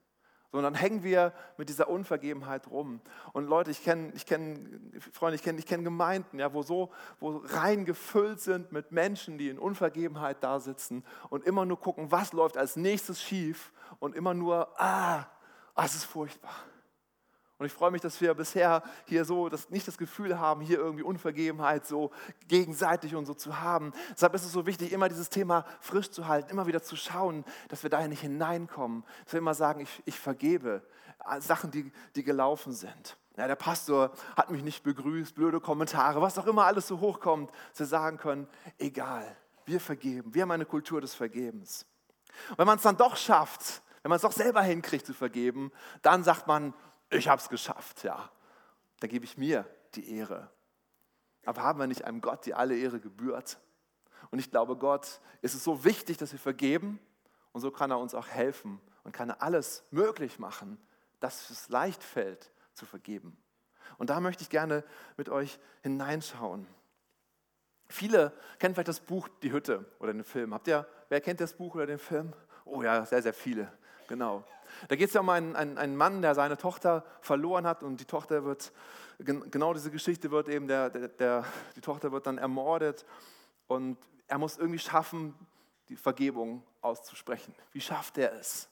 Sondern 0.53 0.75
hängen 0.75 1.03
wir 1.03 1.35
mit 1.59 1.69
dieser 1.69 1.89
Unvergebenheit 1.89 2.71
rum. 2.71 3.01
Und 3.33 3.47
Leute, 3.47 3.71
ich 3.71 3.83
kenne, 3.83 4.13
ich 4.15 4.25
kenn, 4.25 4.93
Freunde, 5.13 5.35
ich 5.35 5.43
kenne 5.43 5.59
ich 5.59 5.67
kenn 5.67 5.85
Gemeinden, 5.85 6.39
ja, 6.39 6.55
wo 6.55 6.63
so 6.63 6.91
wo 7.21 7.43
rein 7.45 7.85
gefüllt 7.85 8.41
sind 8.41 8.73
mit 8.73 8.93
Menschen, 8.93 9.37
die 9.37 9.51
in 9.51 9.59
Unvergebenheit 9.59 10.43
da 10.43 10.61
sitzen 10.61 11.05
und 11.29 11.45
immer 11.45 11.67
nur 11.67 11.79
gucken, 11.79 12.11
was 12.11 12.33
läuft 12.33 12.57
als 12.57 12.77
nächstes 12.77 13.21
schief 13.21 13.73
und 13.99 14.15
immer 14.15 14.33
nur, 14.33 14.69
ah, 14.81 15.27
ah 15.75 15.85
es 15.85 15.95
ist 15.95 16.05
furchtbar. 16.05 16.55
Und 17.59 17.67
ich 17.67 17.73
freue 17.73 17.91
mich, 17.91 18.03
dass 18.03 18.21
wir 18.21 18.35
bisher 18.35 18.83
hier 19.07 19.25
so 19.25 19.49
das, 19.49 19.71
nicht 19.71 19.89
das 19.89 19.97
Gefühl 19.97 20.39
haben, 20.39 20.61
hier 20.61 20.79
irgendwie 20.79 21.03
Unvergebenheit 21.03 21.87
so 21.87 22.11
gegenseitig 22.49 23.15
und 23.15 23.25
so 23.25 23.33
zu 23.33 23.61
haben. 23.61 23.93
Deshalb 24.11 24.35
ist 24.35 24.45
es 24.45 24.53
so 24.53 24.67
wichtig, 24.67 24.93
immer 24.93 25.09
dieses 25.09 25.31
Thema 25.31 25.65
frisch 25.81 26.11
zu 26.11 26.29
halten, 26.29 26.51
immer 26.51 26.67
wieder 26.67 26.83
zu 26.83 26.97
schauen, 26.97 27.45
dass 27.69 27.83
wir 27.83 27.89
dahin 27.89 28.11
nicht 28.11 28.21
hineinkommen. 28.21 29.05
Dass 29.25 29.33
wir 29.33 29.39
immer 29.39 29.55
sagen, 29.55 29.81
ich, 29.81 30.03
ich 30.05 30.19
vergebe 30.19 30.83
Sachen, 31.41 31.71
die, 31.71 31.91
die 32.15 32.25
gelaufen 32.25 32.73
sind. 32.73 33.17
Ja, 33.37 33.47
der 33.47 33.57
Pastor 33.57 34.13
hat 34.37 34.51
mich 34.51 34.63
nicht 34.63 34.83
begrüßt, 34.83 35.35
blöde 35.35 35.61
Kommentare, 35.61 36.21
was 36.21 36.39
auch 36.39 36.47
immer 36.47 36.65
alles 36.65 36.87
so 36.87 37.01
hochkommt, 37.01 37.51
dass 37.71 37.81
wir 37.81 37.87
sagen 37.87 38.17
können, 38.17 38.49
egal, 38.79 39.37
wir 39.67 39.81
vergeben, 39.81 40.35
wir 40.35 40.43
haben 40.43 40.51
eine 40.51 40.65
Kultur 40.65 41.01
des 41.01 41.15
Vergebens. 41.15 41.87
Und 42.51 42.59
wenn 42.59 42.67
man 42.67 42.77
es 42.77 42.83
dann 42.83 42.97
doch 42.97 43.17
schafft, 43.17 43.83
wenn 44.03 44.11
man 44.11 44.17
es 44.17 44.23
doch 44.23 44.33
selber 44.33 44.63
hinkriegt 44.63 45.05
zu 45.05 45.13
vergeben, 45.13 45.71
dann 46.01 46.23
sagt 46.23 46.47
man, 46.47 46.73
ich 47.11 47.29
habe 47.29 47.41
es 47.41 47.49
geschafft, 47.49 48.05
ja. 48.05 48.31
Dann 49.01 49.11
gebe 49.11 49.25
ich 49.25 49.37
mir 49.37 49.67
die 49.95 50.17
Ehre. 50.17 50.51
Aber 51.45 51.63
haben 51.63 51.79
wir 51.79 51.87
nicht 51.87 52.05
einem 52.05 52.21
Gott, 52.21 52.47
die 52.47 52.55
alle 52.55 52.77
Ehre 52.77 53.01
gebührt? 53.01 53.59
Und 54.31 54.39
ich 54.39 54.51
glaube, 54.51 54.77
Gott 54.77 55.21
ist 55.43 55.55
es 55.55 55.63
so 55.63 55.85
wichtig, 55.85 56.17
dass 56.17 56.33
wir 56.33 56.39
vergeben 56.39 56.99
und 57.53 57.61
so 57.61 57.71
kann 57.71 57.91
er 57.91 57.99
uns 57.99 58.15
auch 58.15 58.27
helfen 58.27 58.81
und 59.05 59.13
kann 59.13 59.31
er 59.31 59.43
alles 59.43 59.85
möglich 59.91 60.39
machen, 60.39 60.79
dass 61.21 61.51
es 61.51 61.69
leicht 61.69 62.03
fällt 62.03 62.51
zu 62.75 62.87
vergeben. 62.87 63.37
Und 63.99 64.11
da 64.11 64.21
möchte 64.21 64.43
ich 64.43 64.51
gerne 64.51 64.85
mit 65.17 65.29
euch 65.29 65.59
hineinschauen. 65.83 66.67
Viele 67.89 68.33
kennen 68.59 68.75
vielleicht 68.75 68.89
das 68.89 69.01
Buch 69.01 69.29
Die 69.43 69.53
Hütte 69.53 69.85
oder 70.01 70.13
den 70.13 70.25
Film. 70.25 70.53
Habt 70.53 70.67
ihr, 70.67 70.87
wer 71.09 71.21
kennt 71.21 71.41
das 71.41 71.55
Buch 71.55 71.77
oder 71.77 71.87
den 71.87 72.01
Film? 72.01 72.33
Oh 72.65 72.83
ja, 72.83 73.07
sehr, 73.07 73.23
sehr 73.23 73.33
viele. 73.33 73.73
Genau. 74.09 74.45
Da 74.89 74.97
geht 74.97 75.09
es 75.09 75.15
ja 75.15 75.21
um 75.21 75.29
einen, 75.29 75.57
einen, 75.57 75.79
einen, 75.79 75.97
Mann, 75.97 76.23
der 76.23 76.35
seine 76.35 76.57
Tochter 76.57 77.05
verloren 77.21 77.67
hat 77.67 77.83
und 77.83 78.01
die 78.01 78.05
Tochter 78.05 78.45
wird, 78.45 78.73
genau 79.19 79.75
diese 79.75 79.91
Geschichte 79.91 80.31
wird 80.31 80.49
eben, 80.49 80.69
der, 80.69 80.91
der, 80.91 81.09
der, 81.09 81.45
die 81.77 81.81
Tochter 81.81 82.13
wird 82.13 82.27
dann 82.27 82.39
ermordet 82.39 83.05
und 83.67 83.99
er 84.29 84.39
muss 84.39 84.59
irgendwie 84.59 84.79
schaffen, 84.79 85.35
die 85.89 85.97
Vergebung 85.97 86.63
auszusprechen. 86.81 87.55
Wie 87.73 87.81
schafft 87.81 88.19
er 88.19 88.33
es? 88.35 88.69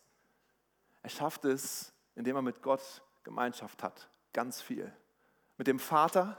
Er 1.03 1.11
schafft 1.11 1.45
es, 1.45 1.93
indem 2.15 2.37
er 2.37 2.43
mit 2.43 2.63
Gott 2.63 3.03
Gemeinschaft 3.23 3.83
hat. 3.83 4.09
Ganz 4.33 4.61
viel. 4.61 4.93
Mit 5.57 5.67
dem 5.67 5.79
Vater, 5.79 6.37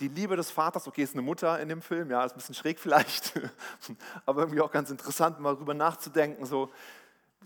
die 0.00 0.08
Liebe 0.08 0.36
des 0.36 0.50
Vaters, 0.50 0.86
okay, 0.86 1.02
ist 1.02 1.14
eine 1.14 1.22
Mutter 1.22 1.58
in 1.60 1.68
dem 1.68 1.82
Film, 1.82 2.10
ja, 2.10 2.24
ist 2.24 2.32
ein 2.32 2.38
bisschen 2.38 2.54
schräg 2.54 2.78
vielleicht, 2.78 3.38
aber 4.26 4.42
irgendwie 4.42 4.60
auch 4.60 4.70
ganz 4.70 4.90
interessant, 4.90 5.40
mal 5.40 5.54
darüber 5.54 5.74
nachzudenken, 5.74 6.46
so 6.46 6.72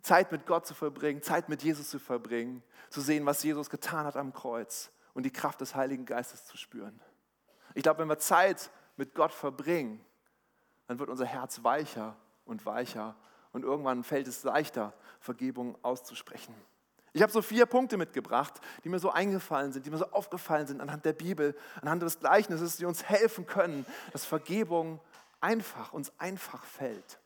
Zeit 0.00 0.32
mit 0.32 0.46
Gott 0.46 0.66
zu 0.66 0.74
verbringen, 0.74 1.22
Zeit 1.22 1.48
mit 1.48 1.62
Jesus 1.62 1.90
zu 1.90 1.98
verbringen, 1.98 2.62
zu 2.90 3.00
sehen, 3.00 3.26
was 3.26 3.42
Jesus 3.42 3.70
getan 3.70 4.06
hat 4.06 4.16
am 4.16 4.32
Kreuz 4.32 4.90
und 5.14 5.24
die 5.24 5.32
Kraft 5.32 5.60
des 5.60 5.74
Heiligen 5.74 6.06
Geistes 6.06 6.46
zu 6.46 6.56
spüren. 6.56 7.00
Ich 7.74 7.82
glaube, 7.82 8.00
wenn 8.00 8.08
wir 8.08 8.18
Zeit 8.18 8.70
mit 8.96 9.14
Gott 9.14 9.32
verbringen, 9.32 10.04
dann 10.86 10.98
wird 10.98 11.10
unser 11.10 11.26
Herz 11.26 11.62
weicher 11.62 12.16
und 12.44 12.66
weicher 12.66 13.14
und 13.52 13.64
irgendwann 13.64 14.02
fällt 14.02 14.26
es 14.26 14.42
leichter, 14.42 14.92
Vergebung 15.20 15.76
auszusprechen. 15.82 16.54
Ich 17.14 17.20
habe 17.20 17.30
so 17.30 17.42
vier 17.42 17.66
Punkte 17.66 17.98
mitgebracht, 17.98 18.60
die 18.84 18.88
mir 18.88 18.98
so 18.98 19.10
eingefallen 19.10 19.72
sind, 19.72 19.84
die 19.84 19.90
mir 19.90 19.98
so 19.98 20.10
aufgefallen 20.10 20.66
sind 20.66 20.80
anhand 20.80 21.04
der 21.04 21.12
Bibel, 21.12 21.54
anhand 21.82 22.02
des 22.02 22.18
Gleichnisses, 22.18 22.78
die 22.78 22.86
uns 22.86 23.04
helfen 23.04 23.46
können, 23.46 23.84
dass 24.12 24.24
Vergebung 24.24 24.98
einfach, 25.40 25.92
uns 25.92 26.10
einfach 26.18 26.64
fällt. 26.64 27.18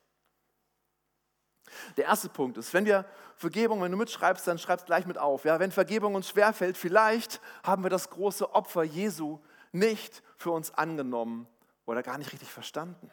Der 1.96 2.04
erste 2.04 2.28
Punkt 2.28 2.58
ist, 2.58 2.72
wenn 2.74 2.84
wir 2.84 3.04
Vergebung, 3.36 3.82
wenn 3.82 3.92
du 3.92 3.98
mitschreibst, 3.98 4.46
dann 4.46 4.58
schreibst 4.58 4.86
gleich 4.86 5.06
mit 5.06 5.18
auf. 5.18 5.44
Ja? 5.44 5.58
Wenn 5.58 5.70
Vergebung 5.70 6.14
uns 6.14 6.28
schwerfällt, 6.28 6.76
vielleicht 6.76 7.40
haben 7.62 7.82
wir 7.82 7.90
das 7.90 8.10
große 8.10 8.54
Opfer 8.54 8.82
Jesu 8.82 9.38
nicht 9.72 10.22
für 10.38 10.50
uns 10.50 10.72
angenommen 10.72 11.46
oder 11.84 12.02
gar 12.02 12.18
nicht 12.18 12.32
richtig 12.32 12.50
verstanden. 12.50 13.10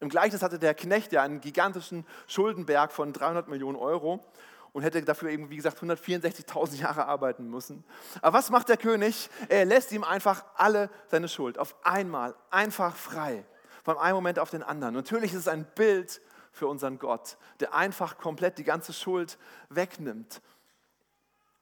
Im 0.00 0.08
Gleichnis 0.08 0.42
hatte 0.42 0.58
der 0.58 0.74
Knecht 0.74 1.12
ja 1.12 1.22
einen 1.22 1.40
gigantischen 1.40 2.06
Schuldenberg 2.26 2.90
von 2.90 3.12
300 3.12 3.48
Millionen 3.48 3.76
Euro 3.76 4.24
und 4.72 4.82
hätte 4.82 5.02
dafür 5.02 5.30
eben, 5.30 5.50
wie 5.50 5.56
gesagt, 5.56 5.78
164.000 5.78 6.76
Jahre 6.76 7.06
arbeiten 7.06 7.48
müssen. 7.48 7.84
Aber 8.22 8.38
was 8.38 8.50
macht 8.50 8.68
der 8.68 8.76
König? 8.76 9.28
Er 9.48 9.64
lässt 9.64 9.92
ihm 9.92 10.04
einfach 10.04 10.44
alle 10.54 10.90
seine 11.08 11.28
Schuld 11.28 11.58
auf 11.58 11.74
einmal, 11.84 12.34
einfach 12.50 12.96
frei, 12.96 13.44
von 13.84 13.98
einem 13.98 14.16
Moment 14.16 14.38
auf 14.38 14.50
den 14.50 14.62
anderen. 14.62 14.94
Natürlich 14.94 15.32
ist 15.32 15.40
es 15.40 15.48
ein 15.48 15.66
Bild 15.74 16.20
für 16.52 16.66
unseren 16.66 16.98
Gott, 16.98 17.36
der 17.60 17.74
einfach 17.74 18.18
komplett 18.18 18.58
die 18.58 18.64
ganze 18.64 18.92
Schuld 18.92 19.38
wegnimmt. 19.68 20.42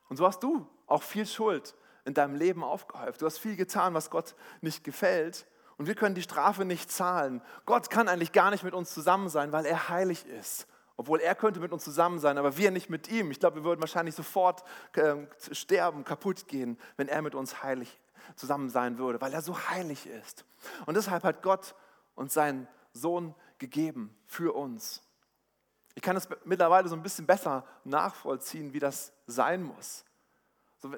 Und 0.08 0.16
so 0.16 0.26
hast 0.26 0.42
du 0.42 0.66
auch 0.86 1.02
viel 1.02 1.26
Schuld 1.26 1.74
in 2.04 2.14
deinem 2.14 2.34
Leben 2.34 2.64
aufgehäuft. 2.64 3.20
Du 3.20 3.26
hast 3.26 3.38
viel 3.38 3.56
getan, 3.56 3.94
was 3.94 4.10
Gott 4.10 4.34
nicht 4.60 4.82
gefällt. 4.82 5.46
Und 5.76 5.86
wir 5.86 5.94
können 5.94 6.14
die 6.14 6.22
Strafe 6.22 6.64
nicht 6.64 6.90
zahlen. 6.90 7.42
Gott 7.66 7.90
kann 7.90 8.08
eigentlich 8.08 8.32
gar 8.32 8.50
nicht 8.50 8.64
mit 8.64 8.74
uns 8.74 8.92
zusammen 8.92 9.28
sein, 9.28 9.52
weil 9.52 9.66
er 9.66 9.88
heilig 9.88 10.26
ist. 10.26 10.66
Obwohl 10.96 11.20
er 11.20 11.36
könnte 11.36 11.60
mit 11.60 11.70
uns 11.70 11.84
zusammen 11.84 12.18
sein, 12.18 12.38
aber 12.38 12.56
wir 12.56 12.72
nicht 12.72 12.90
mit 12.90 13.08
ihm. 13.08 13.30
Ich 13.30 13.38
glaube, 13.38 13.56
wir 13.56 13.64
würden 13.64 13.80
wahrscheinlich 13.80 14.16
sofort 14.16 14.64
äh, 14.94 15.14
sterben, 15.52 16.04
kaputt 16.04 16.48
gehen, 16.48 16.76
wenn 16.96 17.06
er 17.06 17.22
mit 17.22 17.36
uns 17.36 17.62
heilig 17.62 18.00
zusammen 18.34 18.68
sein 18.68 18.98
würde, 18.98 19.20
weil 19.20 19.32
er 19.32 19.42
so 19.42 19.56
heilig 19.68 20.08
ist. 20.08 20.44
Und 20.86 20.96
deshalb 20.96 21.22
hat 21.22 21.42
Gott 21.42 21.76
uns 22.16 22.34
seinen 22.34 22.66
Sohn 22.92 23.34
gegeben 23.58 24.17
für 24.28 24.54
uns. 24.54 25.02
Ich 25.94 26.02
kann 26.02 26.16
es 26.16 26.28
mittlerweile 26.44 26.88
so 26.88 26.94
ein 26.94 27.02
bisschen 27.02 27.26
besser 27.26 27.66
nachvollziehen, 27.82 28.72
wie 28.72 28.78
das 28.78 29.12
sein 29.26 29.64
muss. 29.64 30.04
So, 30.78 30.92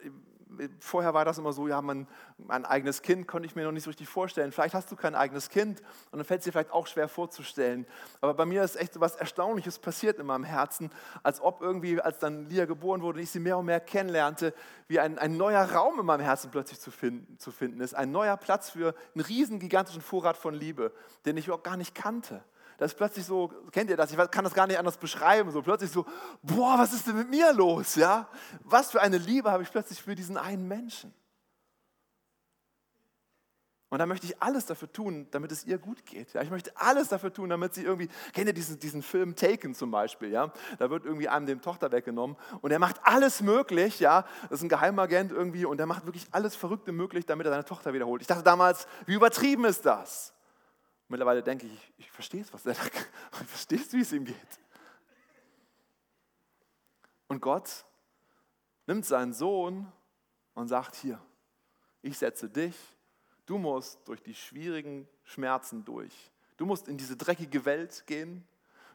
vorher 0.81 1.15
war 1.15 1.25
das 1.25 1.39
immer 1.39 1.53
so, 1.53 1.69
ja, 1.69 1.81
man, 1.81 2.07
ein 2.49 2.67
eigenes 2.67 3.01
Kind 3.01 3.27
konnte 3.27 3.47
ich 3.47 3.55
mir 3.55 3.65
noch 3.65 3.73
nicht 3.73 3.85
so 3.85 3.91
richtig 3.91 4.09
vorstellen. 4.09 4.53
Vielleicht 4.53 4.75
hast 4.75 4.91
du 4.91 4.97
kein 4.97 5.15
eigenes 5.15 5.49
Kind 5.49 5.81
und 6.11 6.19
dann 6.19 6.25
fällt 6.25 6.41
es 6.41 6.45
dir 6.45 6.53
vielleicht 6.53 6.73
auch 6.73 6.87
schwer 6.87 7.09
vorzustellen. 7.09 7.87
Aber 8.21 8.35
bei 8.35 8.45
mir 8.45 8.63
ist 8.63 8.77
echt 8.77 8.95
so 8.95 9.01
was 9.01 9.17
Erstaunliches 9.17 9.79
passiert 9.79 10.19
in 10.19 10.27
meinem 10.27 10.45
Herzen, 10.45 10.91
als 11.23 11.41
ob 11.41 11.63
irgendwie, 11.63 12.01
als 12.01 12.19
dann 12.19 12.51
Lia 12.51 12.67
geboren 12.67 13.01
wurde 13.01 13.19
und 13.19 13.23
ich 13.23 13.31
sie 13.31 13.41
mehr 13.41 13.57
und 13.57 13.67
mehr 13.67 13.81
kennenlernte, 13.81 14.53
wie 14.89 15.01
ein, 15.01 15.19
ein 15.19 15.37
neuer 15.37 15.63
Raum 15.63 15.99
in 16.01 16.05
meinem 16.05 16.25
Herzen 16.25 16.51
plötzlich 16.51 16.81
zu 16.81 16.91
finden, 16.91 17.39
zu 17.39 17.53
finden 17.53 17.81
ist. 17.81 17.95
Ein 17.95 18.11
neuer 18.11 18.37
Platz 18.37 18.71
für 18.71 18.95
einen 19.15 19.25
riesen, 19.25 19.61
gigantischen 19.61 20.03
Vorrat 20.03 20.37
von 20.37 20.53
Liebe, 20.53 20.93
den 21.25 21.37
ich 21.37 21.51
auch 21.51 21.63
gar 21.63 21.77
nicht 21.77 21.95
kannte 21.95 22.45
das 22.81 22.93
ist 22.93 22.97
plötzlich 22.97 23.27
so, 23.27 23.49
kennt 23.73 23.91
ihr 23.91 23.97
das? 23.99 24.11
Ich 24.11 24.17
kann 24.31 24.43
das 24.43 24.55
gar 24.55 24.67
nicht 24.67 24.79
anders 24.79 24.97
beschreiben. 24.97 25.51
So 25.51 25.61
plötzlich 25.61 25.91
so, 25.91 26.07
boah, 26.41 26.79
was 26.79 26.95
ist 26.95 27.07
denn 27.07 27.15
mit 27.15 27.29
mir 27.29 27.53
los? 27.53 27.95
Ja? 27.95 28.27
Was 28.65 28.91
für 28.91 29.03
eine 29.03 29.19
Liebe 29.19 29.51
habe 29.51 29.63
ich 29.63 29.71
plötzlich 29.71 30.01
für 30.01 30.15
diesen 30.15 30.39
einen 30.39 30.67
Menschen? 30.67 31.13
Und 33.91 33.99
da 33.99 34.07
möchte 34.07 34.27
ich 34.27 34.43
alles 34.43 34.65
dafür 34.65 34.91
tun, 34.91 35.27
damit 35.31 35.53
es 35.53 35.67
ihr 35.67 35.77
gut 35.77 36.07
geht. 36.07 36.33
Ja, 36.33 36.41
ich 36.41 36.49
möchte 36.49 36.75
alles 36.75 37.09
dafür 37.09 37.31
tun, 37.31 37.51
damit 37.51 37.75
sie 37.75 37.85
irgendwie, 37.85 38.09
kennt 38.33 38.47
ihr 38.47 38.55
diesen, 38.55 38.79
diesen 38.79 39.03
Film 39.03 39.37
Taken 39.37 39.75
zum 39.75 39.91
Beispiel? 39.91 40.31
Ja? 40.31 40.51
Da 40.79 40.89
wird 40.89 41.05
irgendwie 41.05 41.29
einem 41.29 41.45
dem 41.45 41.61
Tochter 41.61 41.93
weggenommen 41.93 42.35
und 42.63 42.71
er 42.71 42.79
macht 42.79 42.97
alles 43.03 43.43
möglich. 43.43 44.01
Ja? 44.01 44.25
Das 44.45 44.61
ist 44.61 44.63
ein 44.63 44.71
Geheimagent 44.71 45.33
irgendwie 45.33 45.67
und 45.67 45.79
er 45.81 45.87
macht 45.87 46.07
wirklich 46.07 46.27
alles 46.31 46.57
Verrückte 46.57 46.93
möglich, 46.93 47.27
damit 47.27 47.47
er 47.47 47.51
seine 47.53 47.67
Tochter 47.67 47.93
wiederholt. 47.93 48.23
Ich 48.23 48.27
dachte 48.27 48.43
damals, 48.43 48.87
wie 49.05 49.13
übertrieben 49.13 49.67
ist 49.67 49.85
das? 49.85 50.33
Mittlerweile 51.11 51.43
denke 51.43 51.67
ich, 51.67 51.93
ich 51.99 52.11
verstehe 52.11 52.41
es, 52.41 52.53
was 52.55 52.65
er 52.65 52.75
sagt. 52.75 52.95
Verstehe 53.33 53.81
es, 53.81 53.93
wie 53.93 54.01
es 54.01 54.13
ihm 54.13 54.25
geht. 54.25 54.37
Und 57.27 57.41
Gott 57.43 57.85
nimmt 58.87 59.05
seinen 59.05 59.33
Sohn 59.33 59.91
und 60.55 60.69
sagt, 60.69 60.95
hier, 60.95 61.21
ich 62.01 62.17
setze 62.17 62.49
dich, 62.49 62.77
du 63.45 63.59
musst 63.59 64.07
durch 64.07 64.23
die 64.23 64.37
schwierigen 64.37 65.09
Schmerzen 65.25 65.85
durch. 65.85 66.31
Du 66.57 66.65
musst 66.65 66.87
in 66.87 66.97
diese 66.97 67.17
dreckige 67.17 67.65
Welt 67.65 68.05
gehen, 68.07 68.47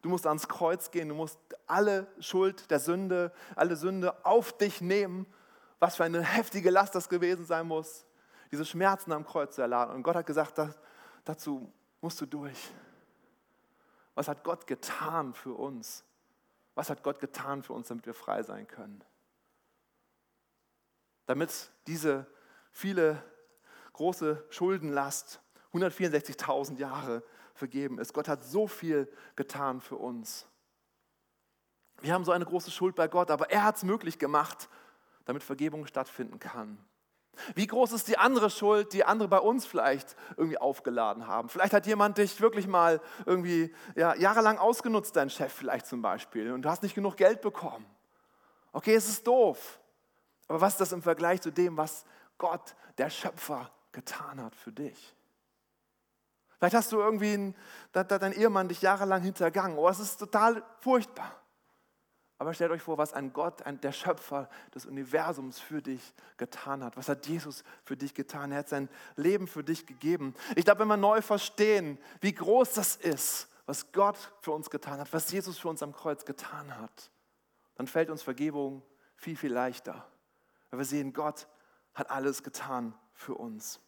du 0.02 0.08
musst 0.08 0.26
ans 0.26 0.48
Kreuz 0.48 0.92
gehen, 0.92 1.10
du 1.10 1.16
musst 1.16 1.38
alle 1.68 2.08
Schuld 2.20 2.72
der 2.72 2.80
Sünde, 2.80 3.34
alle 3.58 3.76
Sünde 3.76 4.26
auf 4.26 4.58
dich 4.58 4.80
nehmen, 4.80 5.26
was 5.80 5.98
für 5.98 6.06
eine 6.06 6.22
heftige 6.22 6.70
Last 6.70 6.96
das 6.96 7.10
gewesen 7.10 7.46
sein 7.46 7.68
muss, 7.68 8.06
diese 8.54 8.64
Schmerzen 8.64 9.12
am 9.12 9.26
Kreuz 9.26 9.56
zu 9.56 9.62
erladen. 9.62 9.94
Und 9.94 10.04
Gott 10.04 10.16
hat 10.16 10.26
gesagt, 10.26 10.62
dazu 11.26 11.74
musst 12.06 12.22
du 12.22 12.28
durch. 12.28 12.72
Was 14.14 14.28
hat 14.28 14.44
Gott 14.44 14.68
getan 14.68 15.34
für 15.34 15.56
uns? 15.56 16.04
Was 16.76 16.92
hat 16.92 17.02
Gott 17.02 17.20
getan 17.20 17.64
für 17.64 17.74
uns, 17.74 17.88
damit 17.88 18.06
wir 18.06 18.14
frei 18.14 18.44
sein 18.44 18.68
können? 18.68 19.04
Damit 21.26 21.72
diese 21.88 22.28
viele 22.70 23.24
große 23.94 24.46
Schuldenlast 24.52 25.42
164.000 25.74 26.78
Jahre 26.78 27.24
vergeben 27.56 27.98
ist. 27.98 28.14
Gott 28.14 28.28
hat 28.28 28.44
so 28.44 28.68
viel 28.68 29.12
getan 29.36 29.82
für 29.82 29.96
uns. 29.96 30.46
Wir 32.02 32.14
haben 32.14 32.24
so 32.24 32.34
eine 32.34 32.46
große 32.46 32.70
Schuld 32.70 32.94
bei 32.94 33.08
Gott, 33.08 33.32
aber 33.32 33.50
er 33.50 33.64
hat 33.64 33.78
es 33.78 33.84
möglich 33.84 34.20
gemacht, 34.20 34.70
damit 35.26 35.42
Vergebung 35.42 35.88
stattfinden 35.88 36.38
kann. 36.38 36.78
Wie 37.56 37.68
groß 37.68 37.92
ist 37.92 38.08
die 38.08 38.18
andere 38.18 38.50
Schuld, 38.50 38.94
die 38.94 39.04
andere 39.04 39.28
bei 39.28 39.40
uns 39.40 39.66
vielleicht 39.66 40.16
irgendwie 40.38 40.58
aufgeladen 40.58 41.28
haben? 41.28 41.50
Vielleicht 41.50 41.74
hat 41.74 41.88
jemand 41.88 42.18
dich 42.18 42.40
wirklich 42.42 42.68
mal 42.68 43.02
irgendwie 43.26 43.74
ja, 43.96 44.16
jahrelang 44.16 44.58
ausgenutzt, 44.58 45.16
dein 45.16 45.30
Chef 45.30 45.54
vielleicht 45.54 45.88
zum 45.88 46.02
Beispiel, 46.02 46.52
und 46.52 46.64
du 46.64 46.70
hast 46.70 46.84
nicht 46.84 46.96
genug 46.96 47.18
Geld 47.18 47.42
bekommen. 47.42 47.86
Okay, 48.74 48.96
es 48.96 49.08
ist 49.08 49.26
doof. 49.26 49.80
Aber 50.48 50.62
was 50.62 50.74
ist 50.74 50.82
das 50.82 50.92
im 50.92 51.02
Vergleich 51.02 51.42
zu 51.42 51.52
dem, 51.52 51.78
was 51.78 52.06
Gott, 52.38 52.76
der 52.98 53.10
Schöpfer, 53.10 53.72
getan 53.92 54.44
hat 54.44 54.56
für 54.56 54.72
dich? 54.72 55.16
Vielleicht 56.58 56.76
hast 56.76 56.92
du 56.92 57.00
irgendwie, 57.00 57.34
einen, 57.34 57.56
da, 57.92 58.04
da 58.04 58.18
dein 58.18 58.34
Ehemann 58.34 58.68
dich 58.68 58.82
jahrelang 58.82 59.22
hintergangen. 59.22 59.78
Oh, 59.78 59.88
es 59.90 60.00
ist 60.00 60.18
total 60.18 60.64
furchtbar. 60.80 61.45
Aber 62.38 62.54
stellt 62.54 62.72
euch 62.72 62.82
vor, 62.82 62.98
was 62.98 63.14
ein 63.14 63.32
Gott, 63.32 63.62
ein, 63.62 63.80
der 63.80 63.94
Schöpfer 63.94 64.50
des 64.74 64.86
Universums 64.86 65.60
für 65.60 65.82
dich 65.82 66.14
getan 66.36 66.84
hat. 66.84 66.98
Was 66.98 67.08
hat 67.08 67.28
Jesus 67.28 67.64
für 67.86 67.96
dich 67.96 68.14
getan? 68.14 68.52
Er 68.52 68.60
hat 68.60 68.70
sein 68.70 68.90
Leben 69.16 69.48
für 69.48 69.64
dich 69.64 69.86
gegeben. 69.86 70.36
Ich 70.56 70.66
glaube, 70.66 70.82
wenn 70.82 70.90
wir 70.90 70.98
neu 70.98 71.22
verstehen, 71.22 71.98
wie 72.20 72.34
groß 72.34 72.74
das 72.74 72.98
ist, 72.98 73.48
was 73.66 73.92
Gott 73.94 74.18
für 74.42 74.52
uns 74.52 74.70
getan 74.70 75.00
hat, 75.00 75.14
was 75.14 75.32
Jesus 75.32 75.58
für 75.58 75.70
uns 75.70 75.82
am 75.82 75.94
Kreuz 75.94 76.26
getan 76.26 76.78
hat, 76.78 77.10
dann 77.76 77.88
fällt 77.88 78.10
uns 78.10 78.22
Vergebung 78.22 78.84
viel, 79.16 79.38
viel 79.38 79.54
leichter. 79.54 80.06
Weil 80.70 80.80
wir 80.80 80.86
sehen, 80.86 81.14
Gott 81.14 81.48
hat 81.94 82.10
alles 82.10 82.44
getan 82.44 82.94
für 83.14 83.36
uns. 83.36 83.80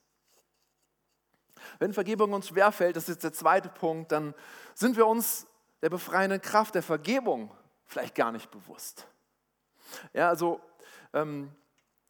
Wenn 1.79 1.93
Vergebung 1.93 2.31
uns 2.31 2.47
schwerfällt, 2.47 2.95
das 2.95 3.09
ist 3.09 3.23
der 3.23 3.33
zweite 3.33 3.67
Punkt, 3.69 4.11
dann 4.11 4.33
sind 4.73 4.95
wir 4.95 5.05
uns 5.05 5.47
der 5.81 5.89
befreienden 5.89 6.41
Kraft 6.41 6.75
der 6.75 6.83
Vergebung 6.83 7.51
vielleicht 7.87 8.15
gar 8.15 8.31
nicht 8.31 8.51
bewusst. 8.51 9.07
Ja, 10.13 10.29
also 10.29 10.61
ähm, 11.13 11.51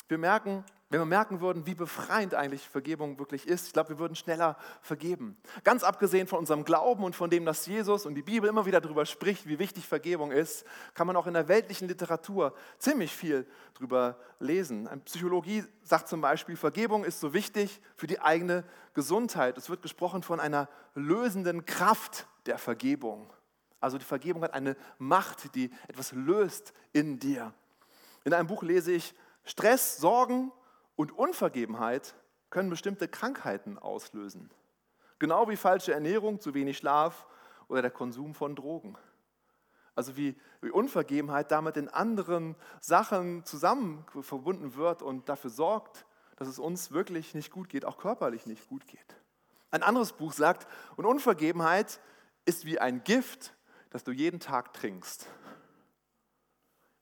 wir 0.08 0.18
merken, 0.18 0.64
wenn 0.90 1.02
wir 1.02 1.06
merken 1.06 1.42
würden, 1.42 1.66
wie 1.66 1.76
befreiend 1.76 2.34
eigentlich 2.34 2.68
Vergebung 2.68 3.20
wirklich 3.20 3.46
ist, 3.46 3.68
ich 3.68 3.74
glaube, 3.74 3.90
wir 3.90 4.00
würden 4.00 4.16
schneller 4.16 4.58
vergeben. 4.82 5.36
Ganz 5.66 5.84
abgesehen 5.84 6.28
von 6.28 6.40
unserem 6.40 6.64
Glauben 6.64 7.04
und 7.04 7.14
von 7.14 7.30
dem, 7.30 7.44
dass 7.44 7.66
Jesus 7.66 8.06
und 8.06 8.16
die 8.16 8.22
Bibel 8.22 8.50
immer 8.50 8.66
wieder 8.66 8.80
darüber 8.80 9.06
spricht, 9.06 9.48
wie 9.48 9.60
wichtig 9.60 9.86
Vergebung 9.86 10.32
ist, 10.32 10.66
kann 10.94 11.06
man 11.06 11.18
auch 11.18 11.28
in 11.28 11.34
der 11.34 11.50
weltlichen 11.50 11.90
Literatur 11.90 12.54
ziemlich 12.78 13.14
viel 13.14 13.46
darüber 13.74 14.18
lesen. 14.40 14.88
Eine 14.88 15.02
Psychologie 15.02 15.66
sagt 15.84 16.08
zum 16.08 16.22
Beispiel, 16.22 16.56
Vergebung 16.56 17.04
ist 17.04 17.20
so 17.20 17.34
wichtig 17.34 17.82
für 17.98 18.08
die 18.08 18.22
eigene 18.22 18.64
Gesundheit. 18.94 19.58
Es 19.58 19.70
wird 19.70 19.82
gesprochen 19.82 20.24
von 20.24 20.40
einer 20.40 20.70
lösenden 20.96 21.66
Kraft 21.66 22.28
der 22.46 22.58
Vergebung. 22.58 23.30
Also 23.80 23.98
die 23.98 24.06
Vergebung 24.06 24.44
hat 24.44 24.54
eine 24.54 24.76
Macht, 24.98 25.54
die 25.56 25.72
etwas 25.88 26.12
löst 26.12 26.74
in 26.94 27.20
dir. 27.20 27.54
In 28.24 28.34
einem 28.34 28.48
Buch 28.48 28.64
lese 28.64 28.92
ich, 28.92 29.14
Stress, 29.46 29.98
Sorgen 29.98 30.52
und 30.96 31.12
Unvergebenheit 31.18 32.16
können 32.50 32.70
bestimmte 32.70 33.08
Krankheiten 33.08 33.78
auslösen. 33.78 34.50
Genau 35.20 35.50
wie 35.50 35.56
falsche 35.56 35.94
Ernährung, 35.94 36.40
zu 36.40 36.54
wenig 36.54 36.78
Schlaf 36.78 37.26
oder 37.68 37.82
der 37.82 37.92
Konsum 37.92 38.34
von 38.34 38.56
Drogen. 38.56 38.98
Also 39.96 40.16
wie, 40.16 40.36
wie 40.62 40.70
Unvergebenheit 40.70 41.52
damit 41.52 41.76
in 41.78 41.90
anderen 41.90 42.56
Sachen 42.82 43.44
zusammen 43.46 44.06
verbunden 44.22 44.76
wird 44.76 45.02
und 45.02 45.28
dafür 45.28 45.50
sorgt, 45.50 46.06
dass 46.36 46.48
es 46.48 46.60
uns 46.60 46.92
wirklich 46.92 47.34
nicht 47.34 47.52
gut 47.52 47.68
geht, 47.68 47.84
auch 47.84 47.98
körperlich 47.98 48.46
nicht 48.46 48.68
gut 48.70 48.86
geht. 48.86 49.16
Ein 49.72 49.84
anderes 49.84 50.14
Buch 50.14 50.34
sagt, 50.34 50.68
und 50.96 51.06
Unvergebenheit 51.06 52.00
ist 52.46 52.66
wie 52.66 52.80
ein 52.80 53.04
Gift, 53.04 53.54
das 53.98 54.04
du 54.04 54.12
jeden 54.12 54.40
Tag 54.40 54.76
trinkst. 54.76 55.26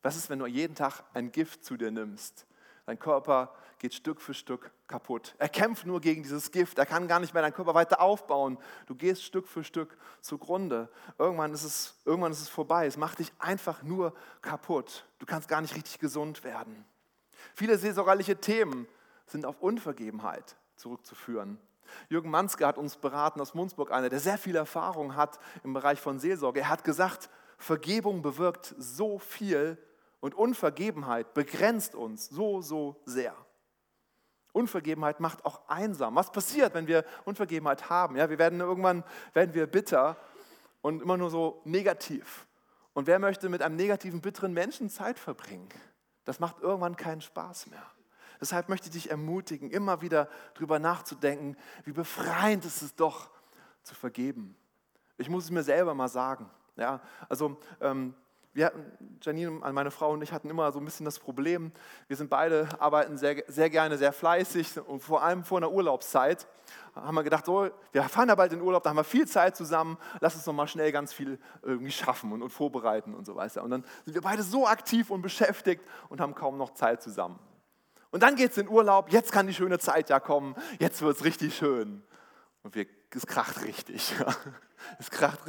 Was 0.02 0.16
ist, 0.16 0.30
wenn 0.30 0.40
du 0.40 0.46
jeden 0.46 0.76
Tag 0.76 1.04
ein 1.14 1.30
Gift 1.30 1.66
zu 1.66 1.76
dir 1.76 1.92
nimmst? 1.92 2.48
Dein 2.86 2.98
Körper 2.98 3.54
geht 3.80 3.94
Stück 3.94 4.22
für 4.22 4.34
Stück 4.34 4.72
kaputt. 4.88 5.36
Er 5.38 5.50
kämpft 5.50 5.86
nur 5.86 6.00
gegen 6.00 6.24
dieses 6.24 6.54
Gift. 6.54 6.78
Er 6.78 6.86
kann 6.86 7.10
gar 7.10 7.20
nicht 7.20 7.34
mehr 7.34 7.44
deinen 7.44 7.54
Körper 7.54 7.74
weiter 7.74 8.00
aufbauen. 8.00 8.58
Du 8.86 8.96
gehst 8.96 9.24
Stück 9.24 9.46
für 9.50 9.66
Stück 9.66 9.98
zugrunde. 10.22 10.88
Irgendwann 11.18 11.54
ist 11.54 11.66
es, 11.66 11.96
irgendwann 12.06 12.32
ist 12.32 12.40
es 12.40 12.48
vorbei. 12.48 12.86
Es 12.86 12.96
macht 12.96 13.20
dich 13.20 13.34
einfach 13.40 13.84
nur 13.84 14.16
kaputt. 14.42 15.06
Du 15.20 15.26
kannst 15.26 15.50
gar 15.50 15.60
nicht 15.60 15.76
richtig 15.76 16.00
gesund 16.00 16.46
werden. 16.46 16.86
Viele 17.56 17.78
seelsorgerliche 17.78 18.38
Themen 18.38 18.88
sind 19.26 19.46
auf 19.46 19.60
Unvergebenheit 19.60 20.56
zurückzuführen. 20.78 21.60
Jürgen 22.10 22.30
Manske 22.30 22.66
hat 22.66 22.78
uns 22.78 22.98
beraten 22.98 23.42
aus 23.42 23.54
Munzburg, 23.54 23.92
einer, 23.92 24.10
der 24.10 24.20
sehr 24.20 24.38
viel 24.38 24.56
Erfahrung 24.56 25.16
hat 25.16 25.40
im 25.64 25.74
Bereich 25.74 26.00
von 26.00 26.20
Seelsorge. 26.20 26.62
Er 26.62 26.70
hat 26.70 26.84
gesagt, 26.84 27.30
Vergebung 27.58 28.22
bewirkt 28.22 28.76
so 28.78 29.20
viel 29.20 29.78
und 30.20 30.36
Unvergebenheit 30.36 31.34
begrenzt 31.34 31.96
uns 31.96 32.28
so, 32.28 32.62
so 32.62 33.02
sehr. 33.06 33.36
Unvergebenheit 34.54 35.20
macht 35.20 35.46
auch 35.46 35.68
einsam. 35.68 36.16
Was 36.16 36.32
passiert, 36.32 36.74
wenn 36.74 36.88
wir 36.88 37.04
Unvergebenheit 37.26 37.90
haben? 37.90 38.16
Ja, 38.16 38.30
wir 38.30 38.40
werden 38.40 38.62
irgendwann 38.62 39.04
werden 39.34 39.54
wir 39.54 39.68
bitter 39.68 40.18
und 40.82 41.02
immer 41.02 41.18
nur 41.18 41.30
so 41.30 41.62
negativ. 41.66 42.48
Und 42.94 43.08
wer 43.08 43.20
möchte 43.20 43.50
mit 43.50 43.62
einem 43.62 43.76
negativen, 43.76 44.22
bitteren 44.22 44.54
Menschen 44.54 44.90
Zeit 44.90 45.20
verbringen? 45.20 45.68
Das 46.24 46.40
macht 46.40 46.62
irgendwann 46.62 46.96
keinen 46.96 47.22
Spaß 47.22 47.68
mehr. 47.68 47.86
Deshalb 48.42 48.70
möchte 48.70 48.88
ich 48.88 48.94
dich 48.94 49.12
ermutigen, 49.12 49.70
immer 49.72 50.02
wieder 50.02 50.30
darüber 50.54 50.80
nachzudenken, 50.80 51.58
wie 51.84 51.92
befreiend 51.92 52.66
ist 52.66 52.82
es 52.82 52.96
doch 52.96 53.30
zu 53.84 53.96
vergeben. 53.96 54.56
Ich 55.18 55.30
muss 55.30 55.46
es 55.46 55.52
mir 55.52 55.64
selber 55.64 55.94
mal 55.94 56.10
sagen. 56.10 56.50
Ja, 56.76 57.02
also 57.30 57.58
ähm, 57.80 58.14
wir 58.56 58.68
hatten, 58.68 58.86
Janine, 59.22 59.52
meine 59.52 59.92
Frau 59.92 60.12
und 60.12 60.22
ich 60.22 60.32
hatten 60.32 60.50
immer 60.50 60.72
so 60.72 60.80
ein 60.80 60.86
bisschen 60.86 61.06
das 61.06 61.20
Problem, 61.20 61.74
wir 62.08 62.16
sind 62.16 62.30
beide, 62.30 62.70
arbeiten 62.80 63.18
sehr, 63.18 63.44
sehr 63.48 63.70
gerne, 63.70 63.98
sehr 63.98 64.14
fleißig 64.14 64.80
und 64.80 65.02
vor 65.02 65.22
allem 65.24 65.44
vor 65.44 65.58
einer 65.58 65.72
Urlaubszeit 65.72 66.48
haben 66.96 67.16
wir 67.16 67.24
gedacht, 67.24 67.46
so, 67.46 67.70
wir 67.92 68.04
fahren 68.04 68.30
ja 68.30 68.36
bald 68.36 68.54
in 68.54 68.62
Urlaub, 68.62 68.82
da 68.84 68.92
haben 68.92 68.98
wir 68.98 69.04
viel 69.04 69.28
Zeit 69.28 69.58
zusammen, 69.58 69.98
lass 70.22 70.36
uns 70.36 70.46
noch 70.46 70.54
mal 70.54 70.68
schnell 70.68 70.94
ganz 70.94 71.12
viel 71.12 71.38
irgendwie 71.64 71.92
schaffen 71.92 72.32
und, 72.32 72.42
und 72.42 72.50
vorbereiten 72.50 73.14
und 73.14 73.26
so 73.26 73.36
weiter. 73.36 73.62
Und 73.62 73.72
dann 73.72 73.84
sind 74.06 74.14
wir 74.14 74.22
beide 74.22 74.42
so 74.42 74.66
aktiv 74.66 75.10
und 75.10 75.22
beschäftigt 75.22 75.84
und 76.08 76.22
haben 76.22 76.34
kaum 76.34 76.58
noch 76.58 76.74
Zeit 76.74 77.04
zusammen. 77.04 77.38
Und 78.16 78.24
dann 78.24 78.38
geht 78.38 78.52
es 78.52 78.58
in 78.58 78.70
Urlaub, 78.70 79.12
jetzt 79.12 79.34
kann 79.34 79.46
die 79.46 79.54
schöne 79.54 79.78
Zeit 79.78 80.10
ja 80.10 80.22
kommen, 80.22 80.56
jetzt 80.80 81.02
wird 81.02 81.18
es 81.18 81.26
richtig 81.26 81.54
schön. 81.54 82.02
Und 82.64 82.74
wir, 82.74 82.86
es 83.16 83.26
kracht 83.26 83.64
richtig. 83.64 84.14
Es 85.00 85.10
kracht 85.10 85.40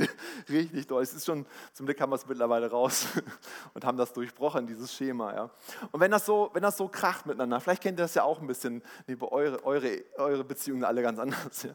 richtig 0.48 0.86
doll. 0.86 1.02
Es 1.02 1.12
ist 1.12 1.26
schon, 1.26 1.46
zum 1.72 1.86
Glück 1.86 2.00
haben 2.00 2.10
wir 2.10 2.16
es 2.16 2.26
mittlerweile 2.26 2.70
raus 2.70 3.06
und 3.74 3.84
haben 3.84 3.96
das 3.96 4.12
durchbrochen, 4.12 4.66
dieses 4.66 4.92
Schema. 4.92 5.34
Ja. 5.34 5.50
Und 5.92 6.00
wenn 6.00 6.10
das, 6.10 6.26
so, 6.26 6.50
wenn 6.52 6.62
das 6.62 6.76
so 6.76 6.88
kracht 6.88 7.26
miteinander, 7.26 7.60
vielleicht 7.60 7.82
kennt 7.82 7.98
ihr 7.98 8.04
das 8.04 8.14
ja 8.14 8.22
auch 8.22 8.40
ein 8.40 8.46
bisschen, 8.46 8.82
nee, 9.06 9.16
eure, 9.20 9.64
eure, 9.64 10.04
eure 10.16 10.44
Beziehungen 10.44 10.84
alle 10.84 11.02
ganz 11.02 11.18
anders. 11.26 11.66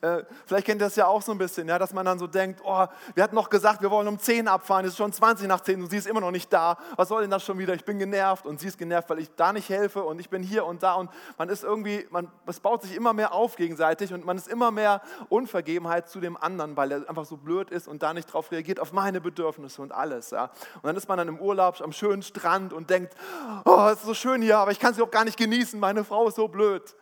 Ja. 0.00 0.16
Äh, 0.16 0.24
vielleicht 0.46 0.66
kennt 0.66 0.80
ihr 0.80 0.86
das 0.86 0.96
ja 0.96 1.06
auch 1.06 1.22
so 1.22 1.32
ein 1.32 1.38
bisschen, 1.38 1.68
ja, 1.68 1.78
dass 1.78 1.92
man 1.92 2.04
dann 2.06 2.18
so 2.18 2.26
denkt, 2.26 2.60
oh, 2.64 2.86
wir 3.14 3.22
hatten 3.22 3.34
noch 3.34 3.50
gesagt, 3.50 3.82
wir 3.82 3.90
wollen 3.90 4.08
um 4.08 4.18
10 4.18 4.48
abfahren, 4.48 4.84
es 4.84 4.92
ist 4.92 4.98
schon 4.98 5.12
20 5.12 5.46
nach 5.48 5.60
10 5.60 5.82
und 5.82 5.90
sie 5.90 5.98
ist 5.98 6.06
immer 6.06 6.20
noch 6.20 6.30
nicht 6.30 6.52
da. 6.52 6.78
Was 6.96 7.08
soll 7.08 7.22
denn 7.22 7.30
das 7.30 7.44
schon 7.44 7.58
wieder? 7.58 7.74
Ich 7.74 7.84
bin 7.84 7.98
genervt 7.98 8.46
und 8.46 8.60
sie 8.60 8.68
ist 8.68 8.78
genervt, 8.78 9.10
weil 9.10 9.18
ich 9.18 9.30
da 9.34 9.52
nicht 9.52 9.68
helfe 9.68 10.02
und 10.02 10.18
ich 10.18 10.30
bin 10.30 10.42
hier 10.42 10.64
und 10.66 10.82
da 10.82 10.94
und 10.94 11.10
man 11.38 11.48
ist 11.48 11.62
irgendwie, 11.62 12.06
man, 12.10 12.30
es 12.46 12.60
baut 12.60 12.82
sich 12.82 12.94
immer 12.94 13.12
mehr 13.12 13.32
auf 13.32 13.56
gegenseitig 13.56 14.12
und 14.12 14.24
man 14.24 14.36
ist 14.36 14.48
immer 14.48 14.70
mehr 14.70 15.02
Unvergebenheit 15.32 16.08
zu 16.10 16.20
dem 16.20 16.36
anderen, 16.36 16.76
weil 16.76 16.92
er 16.92 17.08
einfach 17.08 17.24
so 17.24 17.38
blöd 17.38 17.70
ist 17.70 17.88
und 17.88 18.02
da 18.02 18.12
nicht 18.12 18.28
darauf 18.28 18.52
reagiert, 18.52 18.78
auf 18.78 18.92
meine 18.92 19.18
Bedürfnisse 19.20 19.80
und 19.80 19.90
alles. 19.90 20.30
Ja. 20.30 20.50
Und 20.76 20.84
dann 20.84 20.94
ist 20.94 21.08
man 21.08 21.16
dann 21.16 21.28
im 21.28 21.40
Urlaub 21.40 21.80
am 21.80 21.92
schönen 21.92 22.22
Strand 22.22 22.74
und 22.74 22.90
denkt, 22.90 23.16
oh, 23.64 23.88
es 23.90 24.00
ist 24.00 24.04
so 24.04 24.12
schön 24.12 24.42
hier, 24.42 24.58
aber 24.58 24.72
ich 24.72 24.78
kann 24.78 24.90
es 24.90 24.98
überhaupt 24.98 25.14
gar 25.14 25.24
nicht 25.24 25.38
genießen, 25.38 25.80
meine 25.80 26.04
Frau 26.04 26.28
ist 26.28 26.36
so 26.36 26.48
blöd. 26.48 26.82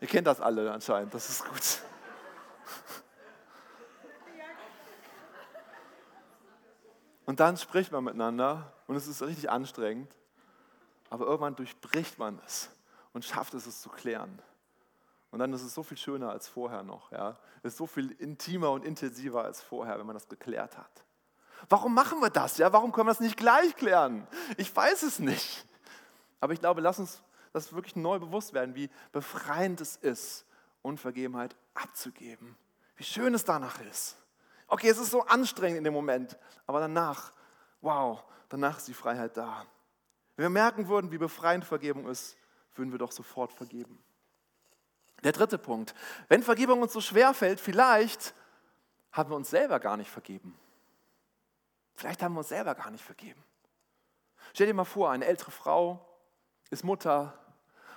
Ihr 0.00 0.08
kennt 0.08 0.26
das 0.26 0.40
alle 0.40 0.72
anscheinend, 0.72 1.12
das 1.12 1.28
ist 1.28 1.44
gut. 1.44 1.82
Und 7.26 7.40
dann 7.40 7.58
spricht 7.58 7.92
man 7.92 8.04
miteinander 8.04 8.72
und 8.86 8.96
es 8.96 9.06
ist 9.06 9.20
richtig 9.20 9.50
anstrengend, 9.50 10.10
aber 11.10 11.26
irgendwann 11.26 11.56
durchbricht 11.56 12.18
man 12.18 12.40
es 12.46 12.70
und 13.16 13.24
schafft 13.24 13.54
es, 13.54 13.64
es 13.64 13.80
zu 13.80 13.88
klären. 13.88 14.42
Und 15.30 15.38
dann 15.38 15.50
ist 15.54 15.62
es 15.62 15.72
so 15.72 15.82
viel 15.82 15.96
schöner 15.96 16.32
als 16.32 16.48
vorher 16.48 16.82
noch. 16.82 17.10
Ja? 17.12 17.34
Es 17.62 17.72
ist 17.72 17.78
so 17.78 17.86
viel 17.86 18.10
intimer 18.10 18.72
und 18.72 18.84
intensiver 18.84 19.42
als 19.42 19.62
vorher, 19.62 19.98
wenn 19.98 20.04
man 20.04 20.12
das 20.12 20.28
geklärt 20.28 20.76
hat. 20.76 21.02
Warum 21.70 21.94
machen 21.94 22.20
wir 22.20 22.28
das? 22.28 22.58
Ja? 22.58 22.74
Warum 22.74 22.92
können 22.92 23.06
wir 23.06 23.12
das 23.12 23.20
nicht 23.20 23.38
gleich 23.38 23.74
klären? 23.74 24.26
Ich 24.58 24.76
weiß 24.76 25.02
es 25.02 25.18
nicht. 25.18 25.64
Aber 26.40 26.52
ich 26.52 26.60
glaube, 26.60 26.82
lass 26.82 26.98
uns 26.98 27.22
das 27.54 27.72
wirklich 27.72 27.96
neu 27.96 28.18
bewusst 28.18 28.52
werden, 28.52 28.74
wie 28.74 28.90
befreiend 29.12 29.80
es 29.80 29.96
ist, 29.96 30.44
Unvergebenheit 30.82 31.56
abzugeben. 31.72 32.54
Wie 32.96 33.04
schön 33.04 33.32
es 33.32 33.46
danach 33.46 33.80
ist. 33.80 34.18
Okay, 34.68 34.90
es 34.90 34.98
ist 34.98 35.10
so 35.10 35.24
anstrengend 35.24 35.78
in 35.78 35.84
dem 35.84 35.94
Moment, 35.94 36.36
aber 36.66 36.80
danach, 36.80 37.32
wow, 37.80 38.22
danach 38.50 38.76
ist 38.76 38.88
die 38.88 38.94
Freiheit 38.94 39.38
da. 39.38 39.64
Wenn 40.36 40.44
wir 40.44 40.50
merken 40.50 40.86
würden, 40.88 41.12
wie 41.12 41.18
befreiend 41.18 41.64
Vergebung 41.64 42.06
ist, 42.08 42.36
würden 42.78 42.92
wir 42.92 42.98
doch 42.98 43.12
sofort 43.12 43.52
vergeben. 43.52 44.02
Der 45.24 45.32
dritte 45.32 45.58
Punkt. 45.58 45.94
Wenn 46.28 46.42
Vergebung 46.42 46.82
uns 46.82 46.92
so 46.92 47.00
schwer 47.00 47.34
fällt, 47.34 47.60
vielleicht 47.60 48.34
haben 49.12 49.30
wir 49.30 49.36
uns 49.36 49.50
selber 49.50 49.80
gar 49.80 49.96
nicht 49.96 50.10
vergeben. 50.10 50.58
Vielleicht 51.94 52.22
haben 52.22 52.34
wir 52.34 52.40
uns 52.40 52.48
selber 52.48 52.74
gar 52.74 52.90
nicht 52.90 53.04
vergeben. 53.04 53.42
Stell 54.52 54.66
dir 54.66 54.74
mal 54.74 54.84
vor, 54.84 55.10
eine 55.10 55.24
ältere 55.24 55.50
Frau 55.50 56.06
ist 56.70 56.84
Mutter, 56.84 57.38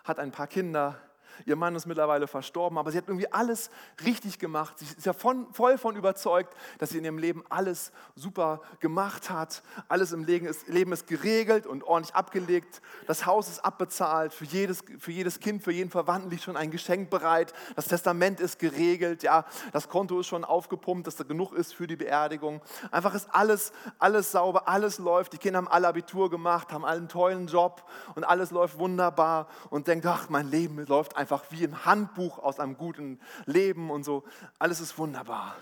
hat 0.04 0.20
ein 0.20 0.32
paar 0.32 0.48
Kinder, 0.48 1.00
Ihr 1.46 1.56
Mann 1.56 1.76
ist 1.76 1.86
mittlerweile 1.86 2.28
verstorben, 2.28 2.78
aber 2.78 2.92
sie 2.92 2.98
hat 2.98 3.08
irgendwie 3.08 3.32
alles 3.32 3.70
richtig 4.04 4.40
gemacht. 4.40 4.80
Sie 4.80 4.86
ist 4.86 5.06
ja 5.06 5.14
von, 5.14 5.52
voll 5.54 5.78
von 5.78 5.96
überzeugt, 5.96 6.54
dass 6.78 6.90
sie 6.90 6.98
in 6.98 7.06
ihrem 7.06 7.18
Leben 7.18 7.44
alles 7.50 7.92
super 8.16 8.62
gemacht 8.80 9.30
hat. 9.30 9.64
Alles 9.88 10.12
im 10.12 10.24
Leben 10.24 10.46
ist, 10.46 10.68
Leben 10.68 10.92
ist 10.92 11.08
geregelt 11.08 11.66
und 11.66 11.84
ordentlich 11.84 12.16
abgelegt. 12.16 12.82
Das 13.08 13.26
Haus 13.26 13.50
ist 13.50 13.64
abbezahlt. 13.64 14.34
Für 14.34 14.46
jedes, 14.46 14.84
für 14.98 15.12
jedes 15.12 15.40
Kind, 15.40 15.64
für 15.64 15.72
jeden 15.72 15.90
Verwandten 15.90 16.30
liegt 16.30 16.44
schon 16.44 16.58
ein 16.58 16.72
Geschenk 16.72 17.10
bereit. 17.10 17.54
Das 17.76 17.86
Testament 17.86 18.40
ist 18.40 18.60
geregelt. 18.60 19.24
Ja, 19.24 19.46
das 19.72 19.90
Konto 19.90 20.20
ist 20.20 20.28
schon 20.28 20.44
aufgepumpt, 20.44 21.08
dass 21.08 21.16
da 21.16 21.24
genug 21.24 21.54
ist 21.54 21.74
für 21.74 21.88
die 21.88 21.96
Beerdigung. 21.96 22.62
Einfach 22.92 23.14
ist 23.14 23.28
alles, 23.32 23.72
alles 24.00 24.32
sauber, 24.32 24.68
alles 24.68 24.98
läuft. 24.98 25.34
Die 25.34 25.38
Kinder 25.38 25.58
haben 25.58 25.68
alle 25.68 25.88
Abitur 25.88 26.30
gemacht, 26.30 26.72
haben 26.72 26.86
einen 26.86 27.08
tollen 27.08 27.48
Job 27.48 27.84
und 28.16 28.24
alles 28.24 28.52
läuft 28.52 28.78
wunderbar 28.78 29.48
und 29.70 29.88
denkt, 29.88 30.06
ach, 30.06 30.30
mein 30.30 30.50
Leben 30.50 30.86
läuft 30.88 31.16
einfach 31.16 31.29
wie 31.50 31.64
ein 31.64 31.86
Handbuch 31.86 32.40
aus 32.40 32.60
einem 32.60 32.78
guten 32.78 33.20
Leben 33.46 33.92
und 33.92 34.04
so. 34.04 34.24
Alles 34.58 34.80
ist 34.80 34.98
wunderbar. 34.98 35.56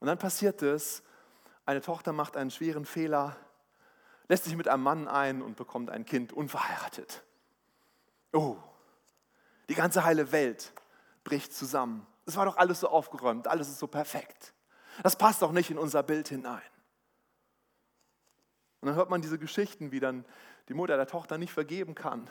Und 0.00 0.06
dann 0.06 0.18
passiert 0.18 0.62
es, 0.62 1.02
eine 1.64 1.80
Tochter 1.80 2.12
macht 2.12 2.36
einen 2.36 2.50
schweren 2.50 2.84
Fehler, 2.84 3.36
lässt 4.28 4.44
sich 4.44 4.56
mit 4.56 4.68
einem 4.68 4.82
Mann 4.82 5.08
ein 5.08 5.42
und 5.42 5.56
bekommt 5.56 5.90
ein 5.90 6.04
Kind 6.04 6.32
unverheiratet. 6.32 7.22
Oh, 8.32 8.56
die 9.68 9.74
ganze 9.74 10.04
heile 10.04 10.32
Welt 10.32 10.72
bricht 11.24 11.54
zusammen. 11.54 12.06
Es 12.26 12.36
war 12.36 12.44
doch 12.44 12.56
alles 12.56 12.80
so 12.80 12.88
aufgeräumt, 12.88 13.46
alles 13.46 13.68
ist 13.68 13.78
so 13.78 13.86
perfekt. 13.86 14.54
Das 15.02 15.16
passt 15.16 15.42
doch 15.42 15.52
nicht 15.52 15.70
in 15.70 15.78
unser 15.78 16.02
Bild 16.02 16.28
hinein. 16.28 16.62
Und 18.80 18.88
dann 18.88 18.96
hört 18.96 19.10
man 19.10 19.22
diese 19.22 19.38
Geschichten, 19.38 19.92
wie 19.92 20.00
dann 20.00 20.24
die 20.68 20.74
Mutter 20.74 20.96
der 20.96 21.06
Tochter 21.06 21.38
nicht 21.38 21.52
vergeben 21.52 21.94
kann, 21.94 22.28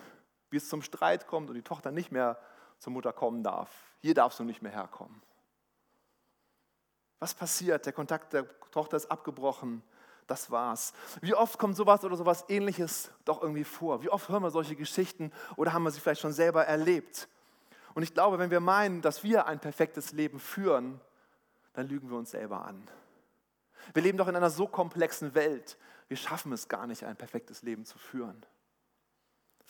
wie 0.52 0.58
es 0.58 0.70
zum 0.70 0.82
Streit 0.84 1.26
kommt 1.26 1.50
und 1.50 1.56
die 1.56 1.64
Tochter 1.64 1.92
nicht 1.92 2.12
mehr 2.12 2.38
zur 2.78 2.94
Mutter 2.94 3.14
kommen 3.14 3.42
darf. 3.44 3.70
Hier 4.00 4.14
darfst 4.14 4.40
du 4.40 4.44
nicht 4.44 4.62
mehr 4.62 4.72
herkommen. 4.72 5.22
Was 7.20 7.34
passiert? 7.34 7.86
Der 7.86 7.94
Kontakt 7.94 8.34
der 8.34 8.48
Tochter 8.72 8.98
ist 8.98 9.10
abgebrochen. 9.10 9.84
Das 10.28 10.50
war's. 10.50 10.94
Wie 11.22 11.34
oft 11.34 11.60
kommt 11.60 11.76
sowas 11.76 12.04
oder 12.04 12.16
sowas 12.16 12.46
ähnliches 12.48 13.12
doch 13.26 13.42
irgendwie 13.42 13.64
vor? 13.64 14.02
Wie 14.02 14.10
oft 14.10 14.30
hören 14.30 14.44
wir 14.44 14.52
solche 14.52 14.76
Geschichten 14.76 15.32
oder 15.56 15.74
haben 15.74 15.84
wir 15.84 15.92
sie 15.92 16.00
vielleicht 16.00 16.22
schon 16.22 16.34
selber 16.34 16.66
erlebt? 16.66 17.28
Und 17.94 18.04
ich 18.04 18.14
glaube, 18.14 18.40
wenn 18.40 18.52
wir 18.52 18.60
meinen, 18.60 19.02
dass 19.02 19.24
wir 19.24 19.46
ein 19.46 19.60
perfektes 19.60 20.14
Leben 20.14 20.40
führen, 20.40 21.02
dann 21.74 21.88
lügen 21.88 22.10
wir 22.10 22.18
uns 22.18 22.32
selber 22.32 22.66
an. 22.66 22.88
Wir 23.94 24.04
leben 24.04 24.18
doch 24.18 24.28
in 24.28 24.36
einer 24.36 24.50
so 24.50 24.68
komplexen 24.68 25.36
Welt. 25.36 25.78
Wir 26.08 26.18
schaffen 26.18 26.52
es 26.54 26.68
gar 26.68 26.88
nicht, 26.88 27.04
ein 27.04 27.16
perfektes 27.16 27.62
Leben 27.62 27.86
zu 27.86 27.98
führen. 27.98 28.46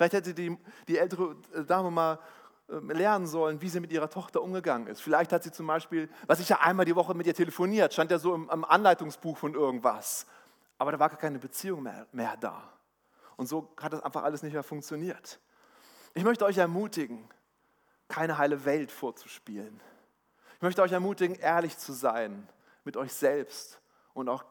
Vielleicht 0.02 0.14
hätte 0.14 0.34
die, 0.34 0.58
die 0.88 0.98
ältere 0.98 1.36
Dame 1.68 1.92
mal 1.92 2.18
ähm, 2.70 2.90
lernen 2.90 3.28
sollen, 3.28 3.62
wie 3.62 3.70
sie 3.70 3.80
mit 3.80 3.92
ihrer 3.92 4.10
Tochter 4.10 4.42
umgegangen 4.42 4.88
ist. 4.88 5.00
Vielleicht 5.00 5.32
hat 5.32 5.44
sie 5.44 5.52
zum 5.52 5.68
Beispiel, 5.68 6.10
was 6.26 6.40
ich 6.40 6.50
ja 6.50 6.60
einmal 6.60 6.88
die 6.88 6.96
Woche 6.96 7.14
mit 7.14 7.28
ihr 7.28 7.36
telefoniert, 7.36 7.94
stand 7.94 8.10
ja 8.10 8.18
so 8.18 8.34
im, 8.34 8.50
im 8.50 8.66
Anleitungsbuch 8.66 9.38
von 9.38 9.54
irgendwas. 9.54 10.26
Aber 10.80 10.92
da 10.92 10.98
war 10.98 11.10
gar 11.10 11.20
keine 11.20 11.38
Beziehung 11.38 11.84
mehr, 11.84 12.08
mehr 12.14 12.36
da. 12.38 12.74
Und 13.38 13.46
so 13.46 13.72
hat 13.80 13.94
das 13.94 14.02
einfach 14.02 14.24
alles 14.24 14.42
nicht 14.42 14.54
mehr 14.54 14.64
funktioniert. 14.64 15.40
Ich 16.16 16.24
möchte 16.24 16.46
euch 16.46 16.58
ermutigen, 16.58 17.30
keine 18.08 18.40
heile 18.40 18.66
Welt 18.66 18.92
vorzuspielen. 18.92 19.80
Ich 20.56 20.64
möchte 20.64 20.82
euch 20.82 20.94
ermutigen, 20.94 21.36
ehrlich 21.36 21.78
zu 21.78 21.94
sein 21.94 22.50
mit 22.86 22.98
euch 22.98 23.14
selbst 23.14 23.80
und 24.16 24.30
auch 24.30 24.46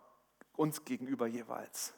uns 0.54 0.84
gegenüber 0.84 1.26
jeweils. 1.26 1.92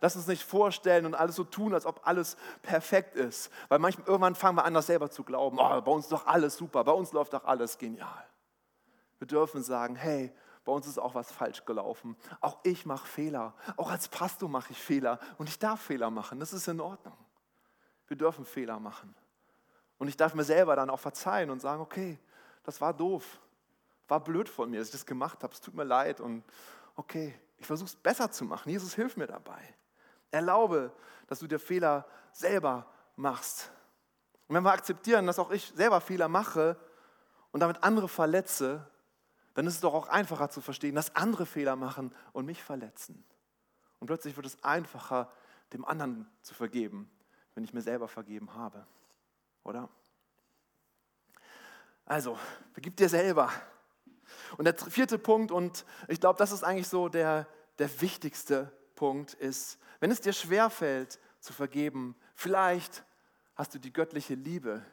Lass 0.00 0.16
uns 0.16 0.26
nicht 0.26 0.42
vorstellen 0.42 1.06
und 1.06 1.14
alles 1.14 1.36
so 1.36 1.44
tun, 1.44 1.74
als 1.74 1.86
ob 1.86 2.06
alles 2.06 2.36
perfekt 2.62 3.14
ist. 3.16 3.50
Weil 3.68 3.78
manchmal 3.78 4.06
irgendwann 4.06 4.34
fangen 4.34 4.56
wir 4.56 4.64
an, 4.64 4.74
das 4.74 4.86
selber 4.86 5.10
zu 5.10 5.22
glauben. 5.22 5.58
Oh, 5.60 5.80
bei 5.80 5.90
uns 5.90 6.06
ist 6.06 6.12
doch 6.12 6.26
alles 6.26 6.56
super, 6.56 6.84
bei 6.84 6.92
uns 6.92 7.12
läuft 7.12 7.32
doch 7.32 7.44
alles 7.44 7.78
genial. 7.78 8.26
Wir 9.18 9.26
dürfen 9.26 9.62
sagen, 9.62 9.94
hey, 9.94 10.32
bei 10.64 10.72
uns 10.72 10.86
ist 10.86 10.98
auch 10.98 11.14
was 11.14 11.30
falsch 11.30 11.64
gelaufen. 11.64 12.16
Auch 12.40 12.58
ich 12.62 12.86
mache 12.86 13.06
Fehler. 13.06 13.54
Auch 13.76 13.90
als 13.90 14.08
Pastor 14.08 14.48
mache 14.48 14.72
ich 14.72 14.78
Fehler. 14.78 15.18
Und 15.38 15.48
ich 15.48 15.58
darf 15.58 15.80
Fehler 15.80 16.10
machen. 16.10 16.38
Das 16.38 16.52
ist 16.52 16.68
in 16.68 16.80
Ordnung. 16.80 17.16
Wir 18.06 18.16
dürfen 18.16 18.44
Fehler 18.44 18.78
machen. 18.78 19.14
Und 19.98 20.08
ich 20.08 20.16
darf 20.16 20.34
mir 20.34 20.44
selber 20.44 20.76
dann 20.76 20.90
auch 20.90 21.00
verzeihen 21.00 21.50
und 21.50 21.60
sagen, 21.60 21.80
okay, 21.80 22.18
das 22.64 22.80
war 22.80 22.92
doof. 22.92 23.40
War 24.08 24.20
blöd 24.20 24.48
von 24.48 24.70
mir, 24.70 24.78
dass 24.78 24.88
ich 24.88 24.92
das 24.92 25.06
gemacht 25.06 25.42
habe. 25.42 25.52
Es 25.52 25.60
tut 25.60 25.74
mir 25.74 25.84
leid. 25.84 26.20
Und 26.20 26.44
okay, 26.96 27.34
ich 27.58 27.66
versuche 27.66 27.86
es 27.86 27.96
besser 27.96 28.30
zu 28.30 28.44
machen. 28.44 28.68
Jesus, 28.70 28.94
hilf 28.94 29.16
mir 29.16 29.26
dabei. 29.26 29.62
Erlaube, 30.32 30.92
dass 31.28 31.38
du 31.38 31.46
dir 31.46 31.58
Fehler 31.58 32.04
selber 32.32 32.86
machst. 33.16 33.70
Und 34.48 34.56
wenn 34.56 34.64
wir 34.64 34.72
akzeptieren, 34.72 35.26
dass 35.26 35.38
auch 35.38 35.50
ich 35.50 35.72
selber 35.74 36.00
Fehler 36.00 36.28
mache 36.28 36.76
und 37.52 37.60
damit 37.60 37.82
andere 37.82 38.08
verletze, 38.08 38.86
dann 39.54 39.66
ist 39.66 39.74
es 39.74 39.80
doch 39.80 39.94
auch 39.94 40.08
einfacher 40.08 40.50
zu 40.50 40.60
verstehen, 40.60 40.94
dass 40.94 41.14
andere 41.14 41.46
Fehler 41.46 41.76
machen 41.76 42.14
und 42.32 42.46
mich 42.46 42.62
verletzen. 42.62 43.24
Und 44.00 44.06
plötzlich 44.06 44.36
wird 44.36 44.46
es 44.46 44.62
einfacher, 44.64 45.30
dem 45.72 45.84
anderen 45.84 46.28
zu 46.42 46.54
vergeben, 46.54 47.10
wenn 47.54 47.64
ich 47.64 47.72
mir 47.72 47.82
selber 47.82 48.08
vergeben 48.08 48.54
habe. 48.54 48.86
Oder? 49.64 49.88
Also, 52.04 52.38
vergib 52.72 52.96
dir 52.96 53.08
selber. 53.08 53.50
Und 54.56 54.64
der 54.64 54.76
vierte 54.76 55.18
Punkt, 55.18 55.50
und 55.50 55.84
ich 56.08 56.20
glaube, 56.20 56.38
das 56.38 56.52
ist 56.52 56.64
eigentlich 56.64 56.88
so 56.88 57.08
der, 57.08 57.46
der 57.78 58.00
wichtigste 58.00 58.72
Punkt, 58.94 59.34
ist, 59.34 59.78
wenn 60.02 60.10
es 60.10 60.20
dir 60.20 60.32
schwerfällt 60.32 61.20
zu 61.38 61.52
vergeben, 61.52 62.16
vielleicht 62.34 63.04
hast 63.54 63.72
du 63.72 63.78
die 63.78 63.92
göttliche 63.92 64.34
Liebe, 64.34 64.84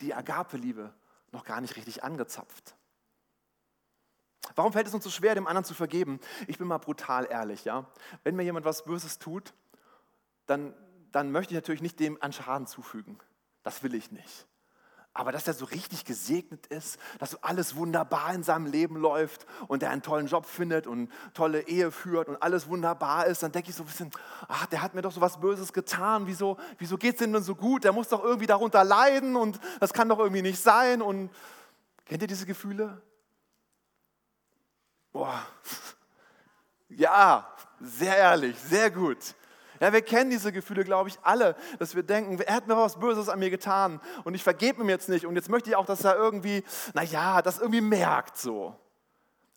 die 0.00 0.12
Agape-Liebe, 0.12 0.92
noch 1.30 1.44
gar 1.44 1.60
nicht 1.60 1.76
richtig 1.76 2.02
angezapft. 2.02 2.74
Warum 4.56 4.72
fällt 4.72 4.88
es 4.88 4.94
uns 4.94 5.04
so 5.04 5.10
schwer, 5.10 5.36
dem 5.36 5.46
anderen 5.46 5.64
zu 5.64 5.72
vergeben? 5.72 6.18
Ich 6.48 6.58
bin 6.58 6.66
mal 6.66 6.78
brutal 6.78 7.28
ehrlich, 7.30 7.64
ja. 7.64 7.86
Wenn 8.24 8.34
mir 8.34 8.42
jemand 8.42 8.66
was 8.66 8.84
Böses 8.84 9.20
tut, 9.20 9.54
dann, 10.46 10.74
dann 11.12 11.30
möchte 11.30 11.54
ich 11.54 11.58
natürlich 11.58 11.82
nicht 11.82 12.00
dem 12.00 12.20
an 12.20 12.32
Schaden 12.32 12.66
zufügen. 12.66 13.20
Das 13.62 13.84
will 13.84 13.94
ich 13.94 14.10
nicht. 14.10 14.48
Aber 15.16 15.32
dass 15.32 15.46
er 15.46 15.54
so 15.54 15.64
richtig 15.64 16.04
gesegnet 16.04 16.66
ist, 16.66 16.98
dass 17.18 17.30
so 17.30 17.38
alles 17.40 17.74
wunderbar 17.74 18.34
in 18.34 18.42
seinem 18.42 18.66
Leben 18.66 18.96
läuft 18.98 19.46
und 19.66 19.82
er 19.82 19.88
einen 19.88 20.02
tollen 20.02 20.26
Job 20.26 20.44
findet 20.44 20.86
und 20.86 21.10
tolle 21.32 21.66
Ehe 21.68 21.90
führt 21.90 22.28
und 22.28 22.42
alles 22.42 22.68
wunderbar 22.68 23.24
ist, 23.24 23.42
dann 23.42 23.50
denke 23.50 23.70
ich 23.70 23.76
so 23.76 23.82
ein 23.82 23.86
bisschen, 23.86 24.10
ach, 24.46 24.66
der 24.66 24.82
hat 24.82 24.94
mir 24.94 25.00
doch 25.00 25.12
so 25.12 25.22
was 25.22 25.40
Böses 25.40 25.72
getan. 25.72 26.26
Wieso, 26.26 26.58
wieso 26.76 26.98
geht 26.98 27.14
es 27.14 27.20
denn 27.20 27.30
nun 27.30 27.42
so 27.42 27.54
gut? 27.54 27.84
Der 27.84 27.94
muss 27.94 28.10
doch 28.10 28.22
irgendwie 28.22 28.46
darunter 28.46 28.84
leiden 28.84 29.36
und 29.36 29.58
das 29.80 29.94
kann 29.94 30.06
doch 30.10 30.18
irgendwie 30.18 30.42
nicht 30.42 30.62
sein. 30.62 31.00
Und 31.00 31.30
kennt 32.04 32.20
ihr 32.20 32.28
diese 32.28 32.44
Gefühle? 32.44 33.00
Boah, 35.14 35.46
ja, 36.90 37.50
sehr 37.80 38.18
ehrlich, 38.18 38.58
sehr 38.58 38.90
gut. 38.90 39.34
Ja, 39.80 39.92
wir 39.92 40.02
kennen 40.02 40.30
diese 40.30 40.52
Gefühle, 40.52 40.84
glaube 40.84 41.08
ich, 41.08 41.18
alle, 41.22 41.56
dass 41.78 41.94
wir 41.94 42.02
denken, 42.02 42.40
er 42.40 42.54
hat 42.54 42.66
mir 42.66 42.76
was 42.76 42.98
Böses 42.98 43.28
an 43.28 43.38
mir 43.38 43.50
getan 43.50 44.00
und 44.24 44.34
ich 44.34 44.42
vergebe 44.42 44.82
ihm 44.82 44.88
jetzt 44.88 45.08
nicht 45.08 45.26
und 45.26 45.36
jetzt 45.36 45.48
möchte 45.48 45.70
ich 45.70 45.76
auch, 45.76 45.86
dass 45.86 46.04
er 46.04 46.16
irgendwie, 46.16 46.64
naja, 46.94 47.42
das 47.42 47.58
irgendwie 47.58 47.80
merkt 47.80 48.38
so. 48.38 48.74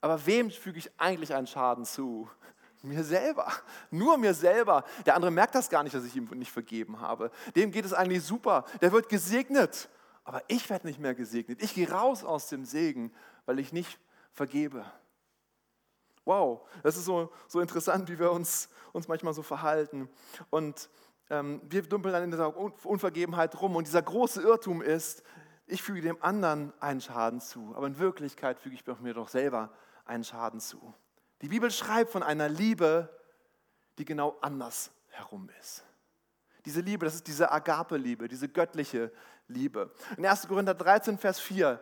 Aber 0.02 0.26
wem 0.26 0.50
füge 0.50 0.80
ich 0.80 0.90
eigentlich 0.98 1.34
einen 1.34 1.48
Schaden 1.48 1.86
zu? 1.86 2.30
Mir 2.82 3.04
selber, 3.04 3.52
nur 3.92 4.18
mir 4.18 4.34
selber. 4.34 4.86
Der 5.06 5.16
andere 5.16 5.32
merkt 5.32 5.54
das 5.54 5.70
gar 5.70 5.84
nicht, 5.84 5.94
dass 5.94 6.06
ich 6.06 6.16
ihm 6.16 6.30
nicht 6.36 6.52
vergeben 6.52 7.02
habe. 7.02 7.30
Dem 7.54 7.72
geht 7.72 7.84
es 7.84 7.92
eigentlich 7.92 8.24
super, 8.24 8.64
der 8.82 8.94
wird 8.94 9.10
gesegnet. 9.10 9.90
Aber 10.24 10.44
ich 10.48 10.70
werde 10.70 10.88
nicht 10.88 11.00
mehr 11.00 11.16
gesegnet. 11.16 11.62
Ich 11.62 11.74
gehe 11.74 11.90
raus 11.92 12.24
aus 12.24 12.48
dem 12.48 12.64
Segen, 12.64 13.12
weil 13.46 13.60
ich 13.60 13.74
nicht 13.74 14.00
vergebe. 14.32 14.86
Wow, 16.30 16.62
das 16.84 16.96
ist 16.96 17.06
so, 17.06 17.32
so 17.48 17.60
interessant, 17.60 18.08
wie 18.08 18.20
wir 18.20 18.32
uns, 18.32 18.70
uns 18.94 19.08
manchmal 19.08 19.34
so 19.34 19.42
verhalten. 19.42 20.08
Und 20.52 20.88
ähm, 21.32 21.60
wir 21.68 21.82
dümpeln 21.82 22.14
dann 22.14 22.22
in 22.22 22.30
dieser 22.30 22.56
Unvergebenheit 22.56 23.60
rum. 23.60 23.76
Und 23.76 23.88
dieser 23.88 24.04
große 24.04 24.44
Irrtum 24.44 24.84
ist, 24.84 25.24
ich 25.66 25.82
füge 25.82 26.02
dem 26.02 26.22
anderen 26.22 26.72
einen 26.80 27.02
Schaden 27.02 27.42
zu. 27.42 27.74
Aber 27.76 27.88
in 27.88 27.98
Wirklichkeit 27.98 28.60
füge 28.60 28.76
ich 28.76 28.86
mir 29.00 29.16
doch 29.16 29.28
selber 29.28 29.72
einen 30.06 30.24
Schaden 30.24 30.60
zu. 30.60 30.94
Die 31.42 31.48
Bibel 31.48 31.72
schreibt 31.72 32.12
von 32.12 32.22
einer 32.22 32.48
Liebe, 32.48 33.10
die 33.98 34.06
genau 34.06 34.38
anders 34.42 34.92
herum 35.08 35.50
ist. 35.60 35.84
Diese 36.64 36.82
Liebe, 36.82 37.06
das 37.06 37.16
ist 37.16 37.26
diese 37.26 37.52
Agape-Liebe, 37.52 38.28
diese 38.28 38.50
göttliche 38.50 39.12
Liebe. 39.48 39.92
In 40.16 40.28
1. 40.28 40.48
Korinther 40.48 40.76
13, 40.76 41.18
Vers 41.18 41.40
4 41.40 41.82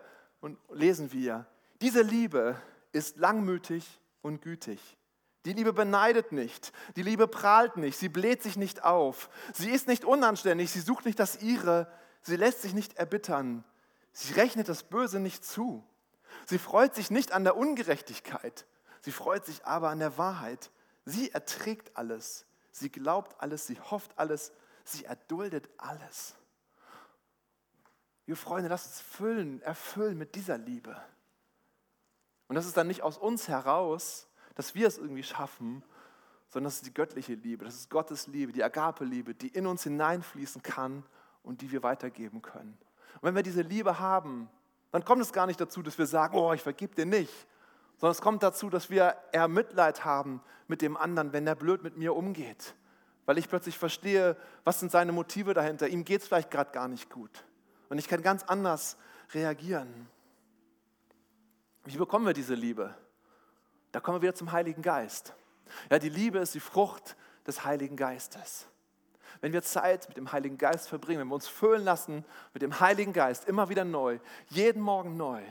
lesen 0.70 1.12
wir, 1.12 1.46
diese 1.82 2.02
Liebe 2.02 2.56
ist 2.94 3.18
langmütig 3.18 4.00
und 4.28 4.42
gütig. 4.42 4.98
Die 5.46 5.54
Liebe 5.54 5.74
beneidet 5.74 6.32
nicht, 6.32 6.74
die 6.96 7.04
Liebe 7.04 7.28
prahlt 7.28 7.78
nicht, 7.78 7.98
sie 7.98 8.10
bläht 8.10 8.44
sich 8.44 8.58
nicht 8.58 8.84
auf, 8.84 9.30
sie 9.54 9.72
ist 9.72 9.88
nicht 9.88 10.04
unanständig, 10.04 10.70
sie 10.72 10.82
sucht 10.82 11.06
nicht 11.06 11.20
das 11.20 11.42
ihre, 11.42 11.92
sie 12.22 12.36
lässt 12.36 12.62
sich 12.62 12.74
nicht 12.74 12.98
erbittern, 12.98 13.64
sie 14.12 14.34
rechnet 14.34 14.68
das 14.68 14.84
Böse 14.84 15.20
nicht 15.20 15.46
zu, 15.46 15.88
sie 16.46 16.60
freut 16.60 16.94
sich 16.96 17.12
nicht 17.12 17.32
an 17.32 17.46
der 17.46 17.56
Ungerechtigkeit, 17.56 18.66
sie 19.02 19.14
freut 19.14 19.46
sich 19.46 19.66
aber 19.66 19.90
an 19.90 20.00
der 20.00 20.18
Wahrheit, 20.18 20.70
sie 21.06 21.32
erträgt 21.32 21.96
alles, 21.96 22.46
sie 22.72 22.92
glaubt 22.92 23.40
alles, 23.40 23.68
sie 23.68 23.80
hofft 23.80 24.18
alles, 24.20 24.52
sie 24.84 25.06
erduldet 25.06 25.70
alles. 25.78 26.36
Liebe 28.26 28.36
Freunde, 28.36 28.68
lasst 28.68 28.88
uns 28.88 29.00
füllen, 29.00 29.62
erfüllen 29.62 30.18
mit 30.18 30.36
dieser 30.36 30.58
Liebe. 30.58 31.02
Und 32.48 32.56
das 32.56 32.66
ist 32.66 32.78
dann 32.78 32.88
nicht 32.88 33.04
aus 33.04 33.18
uns 33.18 33.48
heraus, 33.48 34.28
dass 34.56 34.76
wir 34.76 34.88
es 34.88 34.98
irgendwie 34.98 35.24
schaffen, 35.24 35.84
sondern 36.50 36.68
das 36.68 36.76
ist 36.76 36.86
die 36.86 36.94
göttliche 36.94 37.34
Liebe, 37.34 37.66
das 37.66 37.76
ist 37.76 37.90
Gottes 37.90 38.28
Liebe, 38.28 38.52
die 38.52 38.64
Agape-Liebe, 38.64 39.36
die 39.36 39.50
in 39.50 39.68
uns 39.68 39.84
hineinfließen 39.84 40.64
kann 40.64 41.04
und 41.44 41.62
die 41.62 41.72
wir 41.72 41.84
weitergeben 41.84 42.42
können. 42.42 42.78
Und 43.16 43.24
wenn 43.24 43.36
wir 43.36 43.44
diese 43.44 43.62
Liebe 43.62 44.00
haben, 44.00 44.50
dann 44.92 45.04
kommt 45.04 45.22
es 45.22 45.34
gar 45.34 45.48
nicht 45.48 45.60
dazu, 45.60 45.82
dass 45.82 45.98
wir 45.98 46.06
sagen, 46.06 46.38
oh, 46.38 46.54
ich 46.54 46.62
vergib 46.62 46.96
dir 46.96 47.06
nicht, 47.06 47.34
sondern 47.98 48.12
es 48.12 48.22
kommt 48.22 48.44
dazu, 48.44 48.70
dass 48.70 48.90
wir 48.90 49.16
eher 49.32 49.48
Mitleid 49.48 50.06
haben 50.06 50.42
mit 50.68 50.82
dem 50.82 50.96
anderen, 50.96 51.34
wenn 51.34 51.46
der 51.46 51.56
blöd 51.56 51.84
mit 51.84 51.98
mir 51.98 52.16
umgeht, 52.16 52.76
weil 53.26 53.38
ich 53.38 53.50
plötzlich 53.50 53.78
verstehe, 53.78 54.38
was 54.64 54.80
sind 54.80 54.92
seine 54.92 55.12
Motive 55.12 55.54
dahinter. 55.54 55.88
Ihm 55.88 56.06
geht 56.06 56.22
es 56.22 56.28
vielleicht 56.28 56.52
gerade 56.52 56.72
gar 56.72 56.88
nicht 56.88 57.10
gut. 57.10 57.44
Und 57.90 57.98
ich 57.98 58.08
kann 58.08 58.22
ganz 58.22 58.44
anders 58.44 58.98
reagieren. 59.34 60.08
Wie 61.88 61.96
bekommen 61.96 62.26
wir 62.26 62.34
diese 62.34 62.54
Liebe? 62.54 62.94
Da 63.94 64.02
kommen 64.02 64.18
wir 64.18 64.22
wieder 64.24 64.36
zum 64.36 64.52
Heiligen 64.52 64.82
Geist. 64.82 65.34
Ja, 65.90 65.98
die 66.00 66.10
Liebe 66.10 66.40
ist 66.40 66.54
die 66.54 66.60
Frucht 66.60 67.16
des 67.46 67.64
Heiligen 67.64 67.96
Geistes. 67.96 68.68
Wenn 69.40 69.54
wir 69.54 69.62
Zeit 69.62 70.06
mit 70.10 70.18
dem 70.18 70.34
Heiligen 70.34 70.58
Geist 70.58 70.90
verbringen, 70.90 71.22
wenn 71.22 71.30
wir 71.30 71.36
uns 71.36 71.48
füllen 71.48 71.86
lassen 71.86 72.26
mit 72.54 72.62
dem 72.62 72.78
Heiligen 72.82 73.14
Geist 73.14 73.46
immer 73.46 73.70
wieder 73.70 73.86
neu, 73.86 74.20
jeden 74.50 74.82
Morgen 74.82 75.16
neu, 75.16 75.42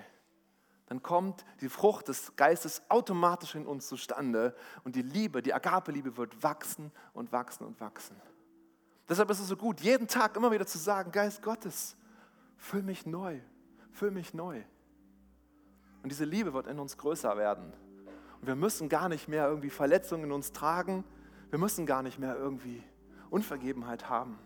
dann 0.88 1.02
kommt 1.02 1.46
die 1.62 1.70
Frucht 1.70 2.08
des 2.08 2.36
Geistes 2.36 2.82
automatisch 2.90 3.54
in 3.54 3.66
uns 3.66 3.88
zustande 3.88 4.54
und 4.84 4.94
die 4.94 5.02
Liebe, 5.02 5.40
die 5.40 5.54
Agape-Liebe 5.54 6.18
wird 6.18 6.42
wachsen 6.42 6.92
und 7.14 7.32
wachsen 7.32 7.64
und 7.64 7.80
wachsen. 7.80 8.20
Deshalb 9.08 9.30
ist 9.30 9.40
es 9.40 9.48
so 9.48 9.56
gut, 9.56 9.80
jeden 9.80 10.06
Tag 10.06 10.36
immer 10.36 10.50
wieder 10.52 10.66
zu 10.66 10.76
sagen, 10.76 11.12
Geist 11.12 11.42
Gottes, 11.42 11.96
füll 12.58 12.82
mich 12.82 13.06
neu, 13.06 13.40
füll 13.90 14.10
mich 14.10 14.34
neu. 14.34 14.62
Und 16.06 16.10
diese 16.10 16.24
Liebe 16.24 16.54
wird 16.54 16.68
in 16.68 16.78
uns 16.78 16.98
größer 16.98 17.36
werden. 17.36 17.72
Und 18.40 18.46
wir 18.46 18.54
müssen 18.54 18.88
gar 18.88 19.08
nicht 19.08 19.26
mehr 19.26 19.48
irgendwie 19.48 19.70
Verletzungen 19.70 20.22
in 20.22 20.30
uns 20.30 20.52
tragen. 20.52 21.02
Wir 21.50 21.58
müssen 21.58 21.84
gar 21.84 22.04
nicht 22.04 22.20
mehr 22.20 22.36
irgendwie 22.36 22.80
Unvergebenheit 23.28 24.08
haben. 24.08 24.38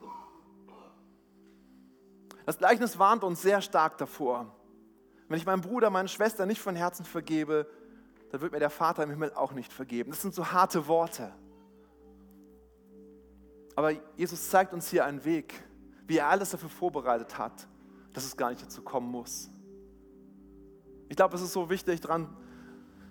Das 2.46 2.57
Gleichnis 2.57 2.99
warnt 2.99 3.25
uns 3.25 3.42
sehr 3.42 3.61
stark 3.61 3.99
davor. 3.99 4.57
Wenn 5.29 5.37
ich 5.37 5.44
meinem 5.44 5.61
Bruder, 5.61 5.90
meiner 5.90 6.09
Schwester 6.09 6.46
nicht 6.46 6.62
von 6.62 6.77
Herzen 6.77 7.05
vergebe, 7.05 7.66
dann 8.31 8.40
wird 8.40 8.53
mir 8.53 8.59
der 8.59 8.70
Vater 8.70 9.03
im 9.03 9.11
Himmel 9.11 9.35
auch 9.35 9.53
nicht 9.53 9.70
vergeben. 9.70 10.12
Das 10.12 10.23
sind 10.23 10.35
so 10.35 10.53
harte 10.53 10.88
Worte. 10.88 11.31
Aber 13.77 13.92
Jesus 14.16 14.49
zeigt 14.49 14.73
uns 14.73 14.88
hier 14.88 15.05
einen 15.05 15.27
Weg, 15.27 15.62
wie 16.07 16.16
er 16.16 16.29
alles 16.29 16.53
dafür 16.53 16.70
vorbereitet 16.70 17.37
hat, 17.37 17.68
dass 18.14 18.25
es 18.25 18.35
gar 18.35 18.49
nicht 18.49 18.62
dazu 18.62 18.81
kommen 18.81 19.11
muss. 19.11 19.51
Ich 21.11 21.16
glaube, 21.16 21.35
es 21.35 21.42
ist 21.42 21.53
so 21.53 21.68
wichtig, 21.68 22.01
dran, 22.01 22.29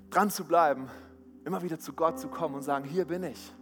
dran 0.09 0.31
zu 0.31 0.45
bleiben, 0.45 0.87
immer 1.43 1.61
wieder 1.61 1.79
zu 1.79 1.91
Gott 1.91 2.17
zu 2.17 2.29
kommen 2.29 2.55
und 2.55 2.61
sagen, 2.61 2.85
hier 2.85 3.03
bin 3.03 3.23
ich. 3.23 3.53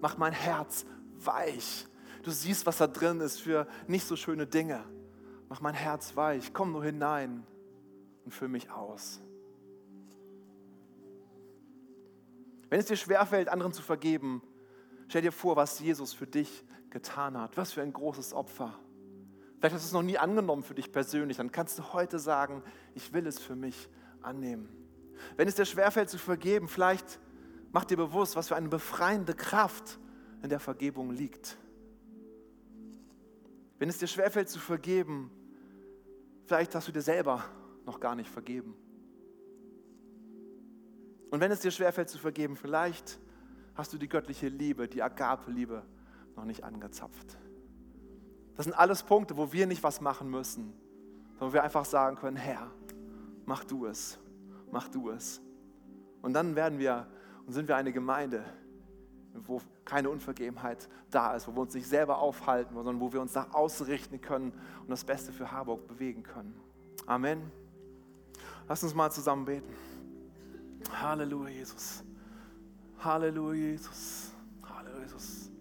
Mach 0.00 0.16
mein 0.16 0.32
Herz 0.32 0.86
weich. 1.18 1.86
Du 2.22 2.30
siehst, 2.30 2.64
was 2.64 2.78
da 2.78 2.86
drin 2.86 3.20
ist 3.20 3.42
für 3.42 3.68
nicht 3.86 4.06
so 4.06 4.16
schöne 4.16 4.46
Dinge. 4.46 4.82
Mach 5.50 5.60
mein 5.60 5.74
Herz 5.74 6.16
weich. 6.16 6.54
Komm 6.54 6.72
nur 6.72 6.82
hinein 6.82 7.46
und 8.24 8.32
füll 8.32 8.48
mich 8.48 8.70
aus. 8.70 9.20
Wenn 12.70 12.80
es 12.80 12.86
dir 12.86 12.96
schwerfällt, 12.96 13.50
anderen 13.50 13.74
zu 13.74 13.82
vergeben, 13.82 14.40
stell 15.08 15.20
dir 15.20 15.32
vor, 15.32 15.56
was 15.56 15.78
Jesus 15.80 16.14
für 16.14 16.26
dich 16.26 16.64
getan 16.88 17.38
hat. 17.38 17.58
Was 17.58 17.74
für 17.74 17.82
ein 17.82 17.92
großes 17.92 18.32
Opfer. 18.32 18.78
Vielleicht 19.62 19.76
hast 19.76 19.84
du 19.84 19.86
es 19.86 19.92
noch 19.92 20.02
nie 20.02 20.18
angenommen 20.18 20.64
für 20.64 20.74
dich 20.74 20.90
persönlich. 20.90 21.36
Dann 21.36 21.52
kannst 21.52 21.78
du 21.78 21.92
heute 21.92 22.18
sagen, 22.18 22.64
ich 22.96 23.12
will 23.12 23.28
es 23.28 23.38
für 23.38 23.54
mich 23.54 23.88
annehmen. 24.20 24.68
Wenn 25.36 25.46
es 25.46 25.54
dir 25.54 25.64
schwerfällt 25.64 26.10
zu 26.10 26.18
vergeben, 26.18 26.66
vielleicht 26.66 27.20
mach 27.70 27.84
dir 27.84 27.96
bewusst, 27.96 28.34
was 28.34 28.48
für 28.48 28.56
eine 28.56 28.68
befreiende 28.68 29.34
Kraft 29.34 30.00
in 30.42 30.48
der 30.48 30.58
Vergebung 30.58 31.12
liegt. 31.12 31.56
Wenn 33.78 33.88
es 33.88 33.98
dir 33.98 34.08
schwerfällt 34.08 34.48
zu 34.48 34.58
vergeben, 34.58 35.30
vielleicht 36.46 36.74
hast 36.74 36.88
du 36.88 36.92
dir 36.92 37.02
selber 37.02 37.44
noch 37.86 38.00
gar 38.00 38.16
nicht 38.16 38.30
vergeben. 38.30 38.74
Und 41.30 41.38
wenn 41.38 41.52
es 41.52 41.60
dir 41.60 41.70
schwerfällt 41.70 42.08
zu 42.08 42.18
vergeben, 42.18 42.56
vielleicht 42.56 43.20
hast 43.76 43.92
du 43.92 43.98
die 43.98 44.08
göttliche 44.08 44.48
Liebe, 44.48 44.88
die 44.88 45.04
Agape-Liebe 45.04 45.84
noch 46.34 46.46
nicht 46.46 46.64
angezapft. 46.64 47.38
Das 48.56 48.64
sind 48.64 48.74
alles 48.74 49.02
Punkte, 49.02 49.36
wo 49.36 49.52
wir 49.52 49.66
nicht 49.66 49.82
was 49.82 50.00
machen 50.00 50.28
müssen, 50.30 50.72
sondern 51.38 51.48
wo 51.48 51.52
wir 51.52 51.62
einfach 51.62 51.84
sagen 51.84 52.16
können, 52.16 52.36
Herr, 52.36 52.70
mach 53.46 53.64
du 53.64 53.86
es, 53.86 54.18
mach 54.70 54.88
du 54.88 55.10
es. 55.10 55.40
Und 56.20 56.34
dann 56.34 56.54
werden 56.54 56.78
wir 56.78 57.06
und 57.46 57.52
sind 57.52 57.68
wir 57.68 57.76
eine 57.76 57.92
Gemeinde, 57.92 58.44
wo 59.34 59.60
keine 59.84 60.10
Unvergebenheit 60.10 60.88
da 61.10 61.34
ist, 61.34 61.48
wo 61.48 61.52
wir 61.52 61.62
uns 61.62 61.74
nicht 61.74 61.88
selber 61.88 62.18
aufhalten, 62.18 62.74
sondern 62.74 63.00
wo 63.00 63.12
wir 63.12 63.20
uns 63.20 63.34
nach 63.34 63.52
ausrichten 63.54 64.20
können 64.20 64.52
und 64.80 64.90
das 64.90 65.04
Beste 65.04 65.32
für 65.32 65.50
Harburg 65.50 65.86
bewegen 65.88 66.22
können. 66.22 66.54
Amen. 67.06 67.50
Lass 68.68 68.82
uns 68.82 68.94
mal 68.94 69.10
zusammen 69.10 69.44
beten. 69.44 69.74
Halleluja, 70.90 71.48
Jesus. 71.48 72.04
Halleluja, 72.98 73.70
Jesus. 73.70 74.32
Halleluja, 74.62 75.02
Jesus. 75.02 75.51